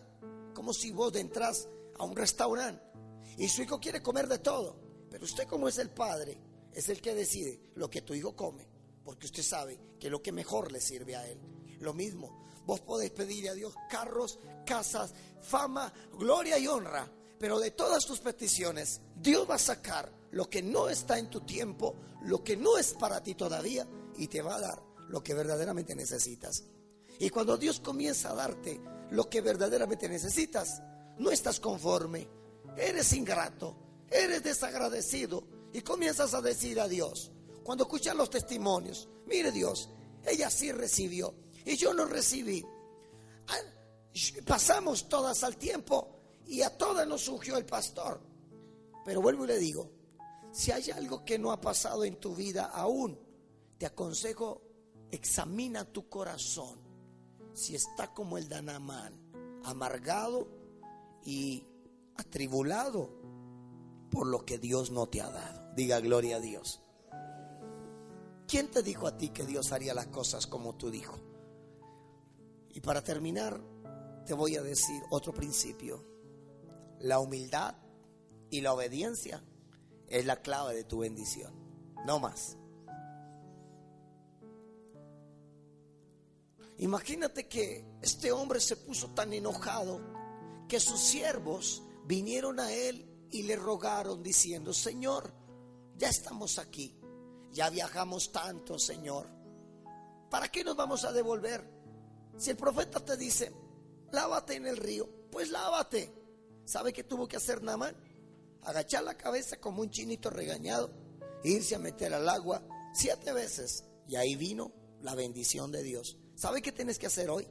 Como 0.53 0.75
si 0.75 0.91
vos 0.91 1.15
entras 1.15 1.67
a 1.97 2.03
un 2.03 2.15
restaurante 2.15 2.83
y 3.35 3.49
su 3.49 3.63
hijo 3.63 3.79
quiere 3.79 4.03
comer 4.03 4.27
de 4.27 4.37
todo, 4.37 4.79
pero 5.09 5.25
usted 5.25 5.47
como 5.47 5.67
es 5.67 5.79
el 5.79 5.89
padre, 5.89 6.39
es 6.71 6.87
el 6.87 7.01
que 7.01 7.15
decide 7.15 7.59
lo 7.73 7.89
que 7.89 8.03
tu 8.03 8.13
hijo 8.13 8.35
come, 8.35 8.67
porque 9.03 9.25
usted 9.25 9.41
sabe 9.41 9.79
que 9.99 10.05
es 10.05 10.11
lo 10.11 10.21
que 10.21 10.31
mejor 10.31 10.71
le 10.71 10.79
sirve 10.79 11.15
a 11.15 11.27
él. 11.27 11.39
Lo 11.79 11.95
mismo, 11.95 12.45
vos 12.67 12.81
podés 12.81 13.09
pedirle 13.09 13.49
a 13.49 13.55
Dios 13.55 13.73
carros, 13.89 14.37
casas, 14.67 15.15
fama, 15.41 15.91
gloria 16.15 16.59
y 16.59 16.67
honra, 16.67 17.11
pero 17.39 17.59
de 17.59 17.71
todas 17.71 18.05
tus 18.05 18.19
peticiones, 18.19 19.01
Dios 19.15 19.49
va 19.49 19.55
a 19.55 19.57
sacar 19.57 20.18
lo 20.31 20.49
que 20.49 20.61
no 20.61 20.89
está 20.89 21.17
en 21.17 21.29
tu 21.29 21.41
tiempo, 21.41 21.95
lo 22.23 22.43
que 22.43 22.57
no 22.57 22.77
es 22.77 22.93
para 22.93 23.21
ti 23.23 23.35
todavía, 23.35 23.87
y 24.17 24.27
te 24.27 24.41
va 24.41 24.55
a 24.55 24.59
dar 24.59 24.83
lo 25.09 25.23
que 25.23 25.33
verdaderamente 25.33 25.95
necesitas. 25.95 26.63
Y 27.19 27.29
cuando 27.29 27.57
Dios 27.57 27.79
comienza 27.79 28.31
a 28.31 28.35
darte 28.35 28.79
lo 29.11 29.29
que 29.29 29.41
verdaderamente 29.41 30.07
necesitas, 30.07 30.81
no 31.17 31.31
estás 31.31 31.59
conforme, 31.59 32.27
eres 32.77 33.11
ingrato, 33.13 33.75
eres 34.09 34.43
desagradecido 34.43 35.43
y 35.73 35.81
comienzas 35.81 36.33
a 36.33 36.41
decir 36.41 36.79
a 36.79 36.87
Dios, 36.87 37.31
cuando 37.63 37.83
escuchas 37.83 38.15
los 38.15 38.29
testimonios, 38.29 39.09
mire 39.25 39.51
Dios, 39.51 39.89
ella 40.25 40.49
sí 40.49 40.71
recibió 40.71 41.33
y 41.65 41.75
yo 41.75 41.93
no 41.93 42.05
recibí. 42.05 42.65
Pasamos 44.45 45.07
todas 45.07 45.43
al 45.43 45.57
tiempo 45.57 46.41
y 46.45 46.61
a 46.61 46.75
todas 46.77 47.07
nos 47.07 47.21
surgió 47.21 47.57
el 47.57 47.65
pastor. 47.65 48.21
Pero 49.05 49.21
vuelvo 49.21 49.45
y 49.45 49.47
le 49.47 49.59
digo, 49.59 49.91
si 50.59 50.73
hay 50.73 50.91
algo 50.91 51.23
que 51.23 51.39
no 51.39 51.53
ha 51.53 51.61
pasado 51.61 52.03
en 52.03 52.19
tu 52.19 52.35
vida 52.35 52.65
aún, 52.65 53.17
te 53.77 53.85
aconsejo, 53.85 54.61
examina 55.09 55.85
tu 55.85 56.09
corazón. 56.09 56.81
Si 57.53 57.75
está 57.75 58.13
como 58.13 58.37
el 58.37 58.49
Danamán, 58.49 59.13
amargado 59.63 60.49
y 61.23 61.65
atribulado 62.17 63.09
por 64.11 64.27
lo 64.27 64.43
que 64.43 64.57
Dios 64.57 64.91
no 64.91 65.07
te 65.07 65.21
ha 65.21 65.29
dado. 65.29 65.73
Diga 65.75 66.01
gloria 66.01 66.35
a 66.35 66.41
Dios. 66.41 66.81
¿Quién 68.45 68.69
te 68.69 68.83
dijo 68.83 69.07
a 69.07 69.17
ti 69.17 69.29
que 69.29 69.45
Dios 69.45 69.71
haría 69.71 69.93
las 69.93 70.07
cosas 70.07 70.45
como 70.45 70.75
tú 70.75 70.91
dijo? 70.91 71.17
Y 72.71 72.81
para 72.81 73.01
terminar, 73.01 73.61
te 74.25 74.33
voy 74.33 74.57
a 74.57 74.61
decir 74.61 75.01
otro 75.09 75.33
principio. 75.33 76.03
La 76.99 77.19
humildad 77.19 77.75
y 78.49 78.59
la 78.59 78.73
obediencia 78.73 79.41
es 80.09 80.25
la 80.25 80.41
clave 80.41 80.75
de 80.75 80.83
tu 80.83 80.99
bendición. 80.99 81.53
No 82.05 82.19
más. 82.19 82.57
Imagínate 86.79 87.47
que 87.47 87.85
este 88.01 88.31
hombre 88.31 88.59
se 88.61 88.77
puso 88.77 89.09
tan 89.09 89.33
enojado 89.33 89.99
que 90.67 90.79
sus 90.79 90.99
siervos 90.99 91.83
vinieron 92.05 92.59
a 92.59 92.71
él 92.71 93.05
y 93.31 93.43
le 93.43 93.55
rogaron 93.55 94.23
diciendo, 94.23 94.73
Señor, 94.73 95.33
ya 95.97 96.07
estamos 96.07 96.57
aquí, 96.57 96.97
ya 97.51 97.69
viajamos 97.69 98.31
tanto, 98.31 98.79
Señor. 98.79 99.27
¿Para 100.29 100.49
qué 100.49 100.63
nos 100.63 100.77
vamos 100.77 101.03
a 101.03 101.11
devolver? 101.11 101.69
Si 102.37 102.51
el 102.51 102.57
profeta 102.57 103.03
te 103.03 103.17
dice, 103.17 103.51
lávate 104.11 104.55
en 104.55 104.65
el 104.65 104.77
río, 104.77 105.09
pues 105.29 105.49
lávate. 105.49 106.13
¿Sabe 106.63 106.93
qué 106.93 107.03
tuvo 107.03 107.27
que 107.27 107.35
hacer 107.35 107.61
Namán? 107.61 107.95
Agachar 108.63 109.03
la 109.03 109.17
cabeza 109.17 109.57
como 109.59 109.81
un 109.81 109.89
chinito 109.89 110.29
regañado, 110.29 110.91
irse 111.43 111.75
a 111.75 111.79
meter 111.79 112.13
al 112.13 112.27
agua 112.29 112.63
siete 112.93 113.33
veces. 113.33 113.85
Y 114.07 114.15
ahí 114.15 114.35
vino 114.35 114.71
la 115.01 115.15
bendición 115.15 115.71
de 115.71 115.83
Dios. 115.83 116.17
¿Sabe 116.35 116.61
qué 116.61 116.71
tienes 116.71 116.97
que 116.97 117.07
hacer 117.07 117.29
hoy? 117.29 117.47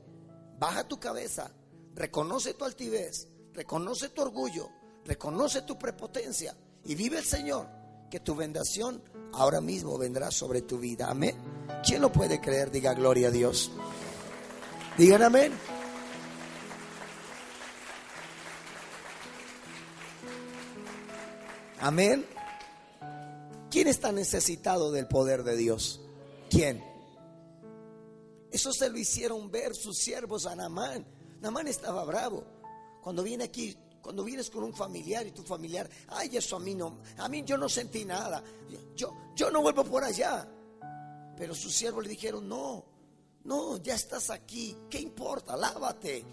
Baja 0.58 0.88
tu 0.88 0.98
cabeza, 0.98 1.52
reconoce 1.94 2.54
tu 2.54 2.64
altivez, 2.64 3.28
reconoce 3.52 4.08
tu 4.08 4.22
orgullo, 4.22 4.68
reconoce 5.04 5.62
tu 5.62 5.78
prepotencia 5.78 6.56
y 6.84 6.94
vive 6.94 7.18
el 7.18 7.24
Señor, 7.24 7.68
que 8.10 8.20
tu 8.20 8.34
bendición 8.34 9.02
ahora 9.32 9.60
mismo 9.60 9.98
vendrá 9.98 10.30
sobre 10.30 10.62
tu 10.62 10.78
vida. 10.78 11.08
Amén. 11.08 11.36
¿Quién 11.84 12.02
lo 12.02 12.10
puede 12.10 12.40
creer? 12.40 12.70
Diga 12.70 12.94
gloria 12.94 13.28
a 13.28 13.30
Dios. 13.30 13.70
Digan 14.96 15.22
amén. 15.22 15.52
Amén. 21.80 22.26
¿Quién 23.70 23.86
está 23.86 24.10
necesitado 24.12 24.90
del 24.90 25.06
poder 25.06 25.44
de 25.44 25.56
Dios? 25.56 26.00
¿Quién? 26.50 26.82
Eso 28.50 28.72
se 28.72 28.88
lo 28.88 28.98
hicieron 28.98 29.50
ver 29.50 29.74
sus 29.74 29.98
siervos 29.98 30.46
a 30.46 30.56
Namán. 30.56 31.06
Namán 31.40 31.68
estaba 31.68 32.04
bravo. 32.04 32.44
Cuando 33.02 33.22
viene 33.22 33.44
aquí, 33.44 33.76
cuando 34.00 34.24
vienes 34.24 34.50
con 34.50 34.64
un 34.64 34.74
familiar 34.74 35.26
y 35.26 35.32
tu 35.32 35.42
familiar, 35.42 35.88
ay, 36.08 36.36
eso 36.36 36.56
a 36.56 36.60
mí 36.60 36.74
no, 36.74 36.98
a 37.18 37.28
mí 37.28 37.44
yo 37.44 37.56
no 37.56 37.68
sentí 37.68 38.04
nada. 38.04 38.42
Yo, 38.96 39.14
yo 39.36 39.50
no 39.50 39.62
vuelvo 39.62 39.84
por 39.84 40.02
allá. 40.02 40.48
Pero 41.36 41.54
sus 41.54 41.72
siervos 41.74 42.02
le 42.02 42.10
dijeron, 42.10 42.48
no, 42.48 42.84
no, 43.44 43.76
ya 43.76 43.94
estás 43.94 44.30
aquí, 44.30 44.76
¿qué 44.90 44.98
importa? 44.98 45.56
Lávate. 45.56 46.24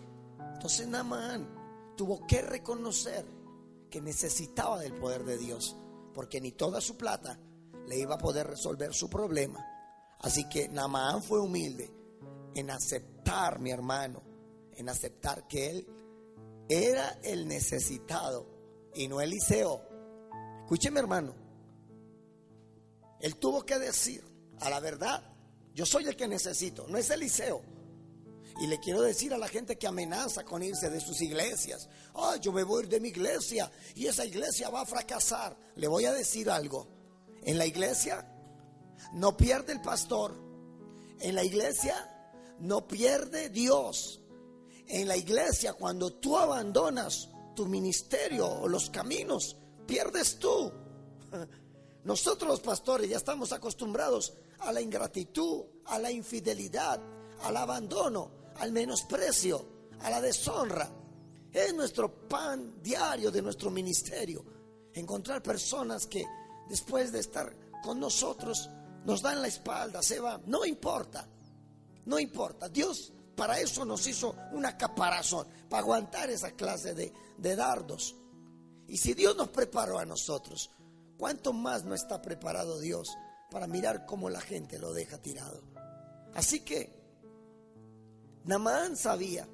Entonces 0.54 0.88
Namán 0.88 1.94
tuvo 1.96 2.26
que 2.26 2.42
reconocer 2.42 3.26
necesitaba 4.02 4.80
del 4.80 4.94
poder 4.94 5.24
de 5.24 5.38
Dios, 5.38 5.76
porque 6.14 6.42
ni 6.42 6.52
toda 6.52 6.82
su 6.82 6.98
plata 6.98 7.40
le 7.88 8.00
iba 8.00 8.16
a 8.16 8.20
poder 8.20 8.48
resolver 8.48 8.94
su 8.94 9.10
problema. 9.10 9.66
Así 10.20 10.48
que 10.50 10.68
Namán 10.70 11.22
fue 11.22 11.40
humilde 11.40 11.92
en 12.56 12.72
aceptar, 12.72 13.60
mi 13.60 13.72
hermano, 13.72 14.24
en 14.74 14.90
aceptar 14.90 15.48
que 15.48 15.70
él 15.70 15.88
era 16.68 17.20
el 17.24 17.48
necesitado 17.48 18.48
y 18.94 19.08
no 19.08 19.22
Eliseo. 19.22 19.82
Escúcheme, 20.64 21.00
hermano. 21.00 21.36
Él 23.20 23.36
tuvo 23.38 23.64
que 23.64 23.78
decir 23.78 24.24
a 24.60 24.70
la 24.70 24.80
verdad, 24.80 25.24
yo 25.74 25.86
soy 25.86 26.06
el 26.06 26.16
que 26.16 26.28
necesito, 26.28 26.88
no 26.88 26.98
es 26.98 27.10
Eliseo. 27.10 27.62
Y 28.58 28.68
le 28.68 28.80
quiero 28.80 29.02
decir 29.02 29.34
a 29.34 29.38
la 29.38 29.50
gente 29.50 29.78
que 29.78 29.88
amenaza 29.88 30.46
con 30.46 30.64
irse 30.64 30.90
de 30.90 31.02
sus 31.02 31.22
iglesias, 31.22 31.90
ay, 32.14 32.40
yo 32.40 32.54
me 32.54 32.64
voy 32.64 32.82
a 32.82 32.84
ir 32.84 32.90
de 32.90 33.00
mi 33.02 33.10
iglesia 33.10 33.70
y 33.96 34.08
esa 34.08 34.26
iglesia 34.26 34.70
va 34.70 34.82
a 34.82 34.86
fracasar. 34.86 35.58
Le 35.76 35.88
voy 35.88 36.06
a 36.06 36.14
decir 36.14 36.50
algo. 36.50 36.88
En 37.44 37.58
la 37.58 37.66
iglesia 37.66 38.26
no 39.14 39.36
pierde 39.36 39.74
el 39.74 39.82
pastor. 39.82 40.34
En 41.20 41.36
la 41.36 41.44
iglesia 41.44 41.96
no 42.60 42.88
pierde 42.88 43.50
Dios. 43.50 44.22
En 44.88 45.08
la 45.08 45.18
iglesia 45.18 45.74
cuando 45.74 46.14
tú 46.14 46.38
abandonas 46.38 47.30
tu 47.56 47.66
ministerio 47.66 48.48
o 48.48 48.70
los 48.70 48.90
caminos, 48.90 49.58
pierdes 49.86 50.40
tú. 50.40 50.72
Nosotros 52.06 52.50
los 52.50 52.62
pastores 52.62 53.10
ya 53.10 53.18
estamos 53.18 53.52
acostumbrados 53.52 54.34
a 54.60 54.72
la 54.72 54.80
ingratitud, 54.80 55.66
a 55.86 56.00
la 56.00 56.10
infidelidad, 56.10 57.02
al 57.42 57.58
abandono 57.58 58.45
al 58.56 58.72
menosprecio, 58.72 59.66
a 60.00 60.10
la 60.10 60.22
deshonra. 60.22 60.90
Es 61.52 61.74
nuestro 61.74 62.28
pan 62.28 62.82
diario 62.82 63.32
de 63.32 63.42
nuestro 63.42 63.70
ministerio. 63.70 64.44
Encontrar 64.94 65.42
personas 65.42 66.06
que 66.08 66.26
después 66.70 67.12
de 67.12 67.20
estar 67.20 67.56
con 67.84 68.00
nosotros 68.00 68.70
nos 69.06 69.22
dan 69.22 69.42
la 69.42 69.48
espalda, 69.48 70.02
se 70.02 70.20
van. 70.20 70.44
No 70.46 70.66
importa, 70.66 71.28
no 72.06 72.20
importa. 72.20 72.70
Dios 72.70 73.14
para 73.36 73.60
eso 73.60 73.86
nos 73.86 74.08
hizo 74.08 74.36
una 74.54 74.78
caparazón, 74.78 75.48
para 75.70 75.84
aguantar 75.84 76.30
esa 76.30 76.52
clase 76.52 76.94
de, 76.94 77.14
de 77.38 77.56
dardos. 77.56 78.16
Y 78.88 78.98
si 78.98 79.14
Dios 79.14 79.36
nos 79.36 79.50
preparó 79.50 80.00
a 80.00 80.06
nosotros, 80.06 80.72
¿cuánto 81.18 81.54
más 81.54 81.84
no 81.84 81.94
está 81.94 82.22
preparado 82.22 82.80
Dios 82.80 83.10
para 83.52 83.68
mirar 83.68 84.06
cómo 84.06 84.30
la 84.30 84.42
gente 84.42 84.80
lo 84.80 84.94
deja 84.94 85.22
tirado? 85.22 85.64
Así 86.34 86.62
que 86.62 87.05
Namán 88.46 88.96
sabía 88.96 89.48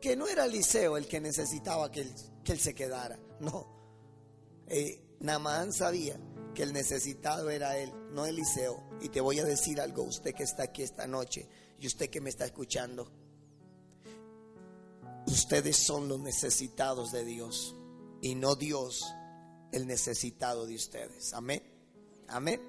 que 0.00 0.16
no 0.16 0.28
era 0.28 0.44
Eliseo 0.44 0.96
el 0.96 1.06
que 1.06 1.20
necesitaba 1.20 1.90
que 1.90 2.02
él, 2.02 2.14
que 2.44 2.52
él 2.52 2.60
se 2.60 2.74
quedara, 2.74 3.18
no. 3.40 3.66
Eh, 4.66 5.16
Namán 5.20 5.72
sabía 5.72 6.18
que 6.54 6.62
el 6.62 6.72
necesitado 6.72 7.50
era 7.50 7.76
él, 7.78 7.92
no 8.12 8.24
Eliseo. 8.24 8.82
Y 9.00 9.08
te 9.08 9.20
voy 9.20 9.40
a 9.40 9.44
decir 9.44 9.80
algo, 9.80 10.04
usted 10.04 10.34
que 10.34 10.44
está 10.44 10.64
aquí 10.64 10.82
esta 10.82 11.06
noche 11.06 11.48
y 11.78 11.86
usted 11.86 12.08
que 12.08 12.20
me 12.20 12.30
está 12.30 12.44
escuchando. 12.44 13.10
Ustedes 15.26 15.76
son 15.76 16.08
los 16.08 16.20
necesitados 16.20 17.10
de 17.12 17.24
Dios 17.24 17.74
y 18.20 18.34
no 18.34 18.54
Dios 18.54 19.04
el 19.72 19.86
necesitado 19.86 20.66
de 20.66 20.76
ustedes. 20.76 21.32
Amén. 21.32 21.62
Amén. 22.28 22.60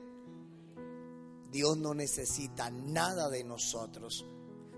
Dios 1.51 1.77
no 1.77 1.93
necesita 1.93 2.69
nada 2.69 3.29
de 3.29 3.43
nosotros. 3.43 4.25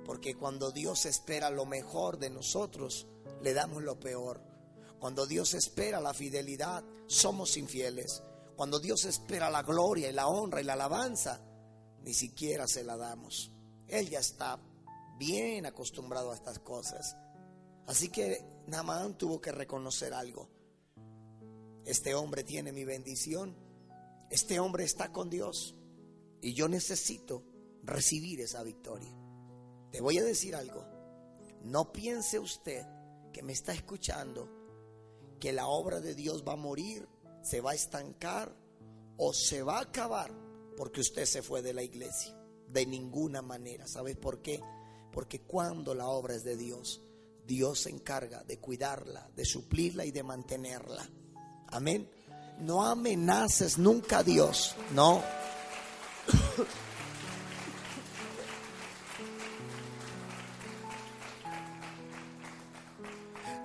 Porque 0.07 0.35
cuando 0.35 0.71
Dios 0.71 1.05
espera 1.05 1.49
lo 1.49 1.65
mejor 1.65 2.17
de 2.17 2.29
nosotros, 2.29 3.07
le 3.41 3.53
damos 3.53 3.83
lo 3.83 3.99
peor. 3.99 4.41
Cuando 4.99 5.27
Dios 5.27 5.53
espera 5.53 5.99
la 5.99 6.13
fidelidad, 6.13 6.83
somos 7.05 7.57
infieles. 7.57 8.23
cuando 8.55 8.79
Dios 8.79 9.05
espera 9.05 9.51
la 9.51 9.61
gloria 9.61 10.09
y 10.09 10.13
la 10.13 10.27
honra 10.27 10.61
y 10.61 10.63
la 10.63 10.73
alabanza, 10.73 11.39
ni 12.01 12.15
siquiera 12.15 12.67
se 12.67 12.83
la 12.83 12.97
damos. 12.97 13.51
Él 13.87 14.09
ya 14.09 14.17
está 14.17 14.59
bien 15.19 15.67
acostumbrado 15.67 16.31
a 16.31 16.35
estas 16.35 16.57
cosas. 16.57 17.15
Así 17.85 18.09
que 18.09 18.43
Naamán 18.65 19.15
tuvo 19.15 19.39
que 19.39 19.51
reconocer 19.51 20.11
algo. 20.13 20.49
Este 21.85 22.15
hombre 22.15 22.43
tiene 22.43 22.71
mi 22.71 22.83
bendición. 22.83 23.55
Este 24.31 24.59
hombre 24.59 24.85
está 24.85 25.11
con 25.11 25.29
Dios. 25.29 25.75
Y 26.41 26.53
yo 26.53 26.67
necesito 26.67 27.43
recibir 27.83 28.41
esa 28.41 28.63
victoria. 28.63 29.26
Te 29.91 30.01
voy 30.01 30.17
a 30.17 30.23
decir 30.23 30.55
algo. 30.55 30.85
No 31.63 31.91
piense 31.91 32.39
usted 32.39 32.85
que 33.33 33.43
me 33.43 33.53
está 33.53 33.73
escuchando 33.73 34.49
que 35.39 35.53
la 35.53 35.67
obra 35.67 35.99
de 35.99 36.15
Dios 36.15 36.43
va 36.47 36.53
a 36.53 36.57
morir, 36.57 37.07
se 37.41 37.61
va 37.61 37.71
a 37.71 37.75
estancar 37.75 38.55
o 39.17 39.33
se 39.33 39.61
va 39.63 39.77
a 39.77 39.81
acabar 39.81 40.31
porque 40.77 41.01
usted 41.01 41.25
se 41.25 41.41
fue 41.41 41.61
de 41.61 41.73
la 41.73 41.83
iglesia. 41.83 42.33
De 42.67 42.85
ninguna 42.85 43.41
manera. 43.41 43.87
¿Sabes 43.87 44.15
por 44.17 44.41
qué? 44.41 44.61
Porque 45.11 45.41
cuando 45.41 45.95
la 45.95 46.07
obra 46.07 46.35
es 46.35 46.43
de 46.43 46.57
Dios, 46.57 47.01
Dios 47.45 47.79
se 47.79 47.89
encarga 47.89 48.43
de 48.43 48.59
cuidarla, 48.59 49.29
de 49.35 49.45
suplirla 49.45 50.05
y 50.05 50.11
de 50.11 50.23
mantenerla. 50.23 51.09
Amén. 51.67 52.09
No 52.59 52.85
amenaces 52.85 53.77
nunca 53.77 54.19
a 54.19 54.23
Dios, 54.23 54.75
no. 54.91 55.23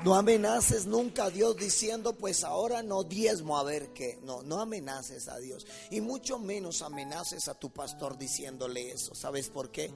No 0.05 0.17
amenaces 0.17 0.85
nunca 0.87 1.27
a 1.27 1.31
Dios 1.31 1.57
diciendo, 1.57 2.17
pues 2.17 2.43
ahora 2.43 2.83
no 2.83 3.05
diezmo 3.05 3.57
a 3.57 3.63
ver 3.63 3.93
qué. 3.93 4.19
No, 4.25 4.43
no 4.43 4.61
amenaces 4.61 5.29
a 5.29 5.39
Dios. 5.39 5.65
Y 5.93 6.01
mucho 6.01 6.41
menos 6.41 6.83
amenaces 6.83 7.47
a 7.47 7.55
tu 7.55 7.71
pastor 7.71 8.19
diciéndole 8.19 8.91
eso. 8.91 9.15
¿Sabes 9.15 9.49
por 9.49 9.71
qué? 9.71 9.93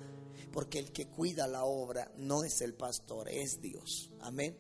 Porque 0.53 0.79
el 0.79 0.93
que 0.93 1.09
cuida 1.09 1.49
la 1.49 1.65
obra 1.65 2.13
no 2.19 2.45
es 2.45 2.61
el 2.61 2.75
pastor, 2.75 3.29
es 3.29 3.61
Dios. 3.61 4.13
Amén. 4.21 4.57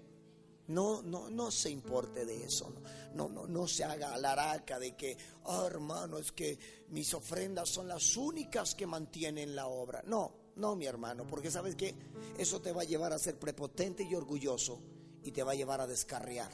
No, 0.66 1.00
no, 1.02 1.30
no 1.30 1.52
se 1.52 1.70
importe 1.70 2.26
de 2.26 2.44
eso. 2.44 2.68
No, 3.14 3.28
no, 3.28 3.46
no, 3.46 3.68
se 3.68 3.84
haga 3.84 4.18
la 4.18 4.32
araca 4.32 4.80
de 4.80 4.96
que, 4.96 5.16
oh 5.44 5.64
hermano, 5.64 6.18
es 6.18 6.32
que 6.32 6.58
mis 6.88 7.14
ofrendas 7.14 7.68
son 7.68 7.86
las 7.86 8.16
únicas 8.16 8.74
que 8.74 8.88
mantienen 8.88 9.54
la 9.54 9.68
obra. 9.68 10.02
No, 10.06 10.32
no, 10.56 10.74
mi 10.74 10.86
hermano, 10.86 11.24
porque 11.24 11.52
sabes 11.52 11.76
que 11.76 11.94
eso 12.36 12.60
te 12.60 12.72
va 12.72 12.82
a 12.82 12.86
llevar 12.86 13.12
a 13.12 13.18
ser 13.20 13.38
prepotente 13.38 14.02
y 14.02 14.12
orgulloso 14.16 14.95
y 15.26 15.32
te 15.32 15.42
va 15.42 15.52
a 15.52 15.56
llevar 15.56 15.80
a 15.80 15.88
descarriar. 15.88 16.52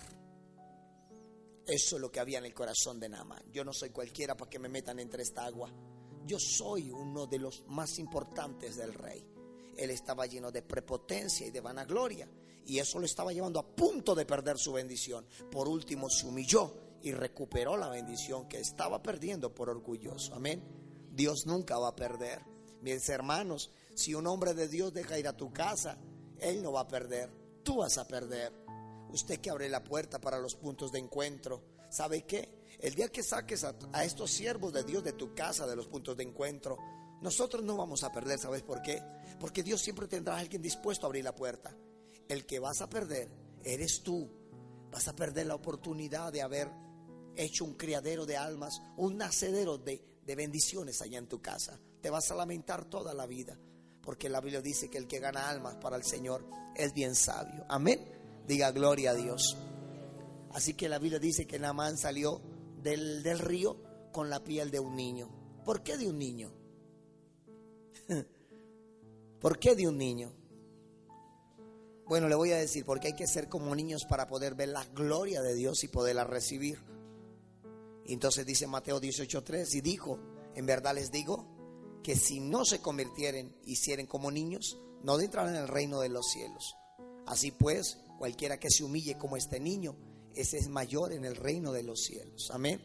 Eso 1.67 1.97
es 1.97 2.03
lo 2.03 2.11
que 2.11 2.21
había 2.21 2.39
en 2.39 2.47
el 2.47 2.55
corazón 2.55 2.99
de 2.99 3.09
Naaman. 3.11 3.53
Yo 3.53 3.65
no 3.65 3.73
soy 3.75 3.91
cualquiera 3.91 4.35
para 4.35 4.51
que 4.51 4.59
me 4.59 4.71
metan 4.71 4.99
entre 4.99 5.23
esta 5.23 5.45
agua. 5.45 5.71
Yo 6.25 6.39
soy 6.41 6.91
uno 6.91 7.27
de 7.27 7.39
los 7.39 7.65
más 7.69 7.99
importantes 7.99 8.77
del 8.77 8.95
rey. 8.95 9.25
Él 9.77 9.91
estaba 9.91 10.27
lleno 10.27 10.51
de 10.51 10.63
prepotencia 10.63 11.47
y 11.47 11.51
de 11.51 11.61
vanagloria. 11.61 12.27
Y 12.65 12.79
eso 12.79 12.99
lo 12.99 13.05
estaba 13.05 13.35
llevando 13.35 13.61
a 13.61 13.77
punto 13.77 14.15
de 14.15 14.25
perder 14.25 14.57
su 14.57 14.73
bendición. 14.73 15.27
Por 15.51 15.69
último 15.69 16.09
se 16.09 16.27
humilló 16.27 16.73
y 17.03 17.13
recuperó 17.13 17.77
la 17.77 17.91
bendición 17.91 18.49
que 18.49 18.59
estaba 18.59 19.03
perdiendo 19.03 19.55
por 19.55 19.69
orgulloso. 19.69 20.35
Amén. 20.35 20.63
Dios 21.11 21.45
nunca 21.47 21.79
va 21.79 21.89
a 21.89 21.97
perder. 21.97 22.41
Mis 22.81 23.07
hermanos, 23.11 23.71
si 23.95 24.15
un 24.15 24.27
hombre 24.27 24.55
de 24.55 24.67
Dios 24.67 24.95
deja 24.95 25.19
ir 25.19 25.29
a 25.29 25.37
tu 25.37 25.53
casa, 25.53 25.99
Él 26.39 26.63
no 26.63 26.73
va 26.73 26.81
a 26.81 26.89
perder. 26.89 27.42
Tú 27.63 27.77
vas 27.77 27.99
a 27.99 28.07
perder. 28.07 28.53
Usted 29.13 29.41
que 29.41 29.51
abre 29.51 29.69
la 29.69 29.85
puerta 29.85 30.21
para 30.21 30.39
los 30.39 30.55
puntos 30.55 30.91
de 30.91 30.99
encuentro, 30.99 31.63
¿sabe 31.91 32.23
qué? 32.23 32.63
El 32.79 32.95
día 32.95 33.09
que 33.09 33.23
saques 33.23 33.65
a, 33.65 34.05
estos 34.05 34.31
siervos 34.31 34.73
de 34.73 34.85
Dios 34.85 35.05
de 35.05 35.13
tu 35.13 35.35
casa, 35.35 35.67
de 35.67 35.77
los 35.77 35.87
puntos 35.87 36.17
de 36.17 36.25
encuentro, 36.25 36.79
nosotros 37.21 37.63
no 37.63 37.77
vamos 37.77 38.03
a 38.03 38.11
perder, 38.11 38.39
¿sabes 38.39 38.63
por 38.63 38.83
qué? 38.83 39.03
Porque 39.39 39.63
Dios 39.63 39.81
siempre 39.81 40.09
tendrá 40.09 40.37
a 40.37 40.39
alguien 40.39 40.63
dispuesto 40.63 41.07
a 41.07 41.09
abrir 41.09 41.25
la 41.25 41.35
puerta. 41.35 41.77
El 42.29 42.47
que 42.47 42.59
vas 42.59 42.81
a 42.81 42.89
perder 42.89 43.29
eres 43.63 44.03
tú. 44.03 44.29
Vas 44.91 45.09
a 45.09 45.15
perder 45.15 45.47
la 45.47 45.55
oportunidad 45.55 46.33
de 46.33 46.43
haber 46.43 46.71
hecho 47.37 47.65
un 47.65 47.75
criadero 47.75 48.27
de 48.27 48.37
almas, 48.37 48.83
un 48.97 49.17
nacedero 49.19 49.79
de, 49.79 50.21
de 50.25 50.35
bendiciones 50.35 51.01
allá 51.03 51.19
en 51.19 51.29
tu 51.29 51.41
casa. 51.41 51.79
Te 52.01 52.11
vas 52.11 52.31
a 52.31 52.35
lamentar 52.35 52.87
toda 52.87 53.15
la 53.15 53.27
vida, 53.27 53.59
porque 54.03 54.29
la 54.29 54.41
Biblia 54.41 54.61
dice 54.61 54.89
que 54.89 54.99
el 54.99 55.07
que 55.07 55.21
gana 55.21 55.49
almas 55.49 55.77
para 55.77 55.97
el 55.97 56.05
Señor 56.05 56.45
es 56.75 56.93
bien 56.93 57.15
sabio. 57.15 57.65
Amén. 57.69 58.01
Diga 58.47 58.73
gloria 58.73 59.13
a 59.13 59.15
Dios. 59.15 59.57
Así 60.53 60.75
que 60.75 60.89
la 60.89 60.99
Biblia 60.99 61.19
dice 61.19 61.47
que 61.47 61.59
Naamán 61.59 61.97
salió 61.97 62.41
del, 62.83 63.23
del 63.23 63.39
río 63.39 64.11
con 64.13 64.29
la 64.29 64.43
piel 64.43 64.71
de 64.71 64.81
un 64.81 64.97
niño. 64.97 65.29
¿Por 65.65 65.83
qué 65.83 65.97
de 65.97 66.09
un 66.09 66.19
niño? 66.19 66.53
¿Por 69.41 69.59
qué 69.59 69.75
de 69.75 69.89
un 69.89 69.97
niño? 69.97 70.33
Bueno, 72.07 72.29
le 72.29 72.35
voy 72.35 72.53
a 72.53 72.59
decir, 72.59 72.85
porque 72.85 73.09
hay 73.09 73.17
que 73.17 73.27
ser 73.27 73.49
como 73.49 73.75
niños 73.75 74.05
para 74.05 74.27
poder 74.27 74.55
ver 74.55 74.69
la 74.69 74.85
gloria 74.85 75.41
de 75.41 75.55
Dios 75.55 75.83
y 75.85 75.89
poderla 75.89 76.25
recibir. 76.25 76.79
Entonces 78.07 78.45
dice 78.45 78.67
Mateo 78.67 79.01
18:3 79.01 79.75
y 79.77 79.81
dijo, 79.81 80.19
en 80.55 80.67
verdad 80.67 80.95
les 80.95 81.11
digo 81.11 81.52
que 82.03 82.17
si 82.17 82.41
no 82.41 82.65
se 82.65 82.81
convirtieren, 82.81 83.57
hicieren 83.65 84.07
como 84.07 84.31
niños, 84.31 84.79
no 85.03 85.19
entrarán 85.21 85.55
en 85.55 85.63
el 85.63 85.69
reino 85.69 86.01
de 86.01 86.09
los 86.09 86.27
cielos. 86.31 86.75
Así 87.27 87.51
pues, 87.51 87.99
Cualquiera 88.23 88.61
que 88.61 88.71
se 88.71 88.85
humille 88.85 89.19
como 89.19 89.37
este 89.37 89.59
niño, 89.59 89.97
ese 90.37 90.57
es 90.57 90.69
mayor 90.69 91.13
en 91.13 91.25
el 91.25 91.35
reino 91.35 91.73
de 91.73 91.83
los 91.83 92.05
cielos. 92.05 92.53
Amén. 92.53 92.81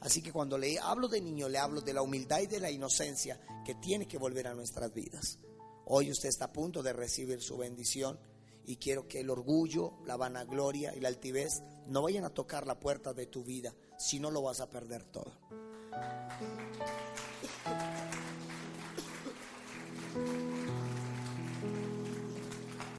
Así 0.00 0.22
que 0.22 0.32
cuando 0.32 0.56
le 0.56 0.78
hablo 0.78 1.08
de 1.08 1.20
niño, 1.20 1.46
le 1.50 1.58
hablo 1.58 1.82
de 1.82 1.92
la 1.92 2.00
humildad 2.00 2.40
y 2.40 2.46
de 2.46 2.58
la 2.58 2.70
inocencia 2.70 3.38
que 3.66 3.74
tiene 3.74 4.08
que 4.08 4.16
volver 4.16 4.46
a 4.46 4.54
nuestras 4.54 4.94
vidas. 4.94 5.38
Hoy 5.84 6.10
usted 6.10 6.30
está 6.30 6.46
a 6.46 6.52
punto 6.54 6.82
de 6.82 6.94
recibir 6.94 7.42
su 7.42 7.58
bendición 7.58 8.18
y 8.64 8.76
quiero 8.76 9.06
que 9.06 9.20
el 9.20 9.28
orgullo, 9.28 9.98
la 10.06 10.16
vanagloria 10.16 10.96
y 10.96 11.00
la 11.00 11.08
altivez 11.08 11.62
no 11.86 12.00
vayan 12.00 12.24
a 12.24 12.30
tocar 12.30 12.66
la 12.66 12.80
puerta 12.80 13.12
de 13.12 13.26
tu 13.26 13.44
vida, 13.44 13.74
si 13.98 14.20
no 14.20 14.30
lo 14.30 14.40
vas 14.40 14.60
a 14.60 14.70
perder 14.70 15.04
todo. 15.04 15.36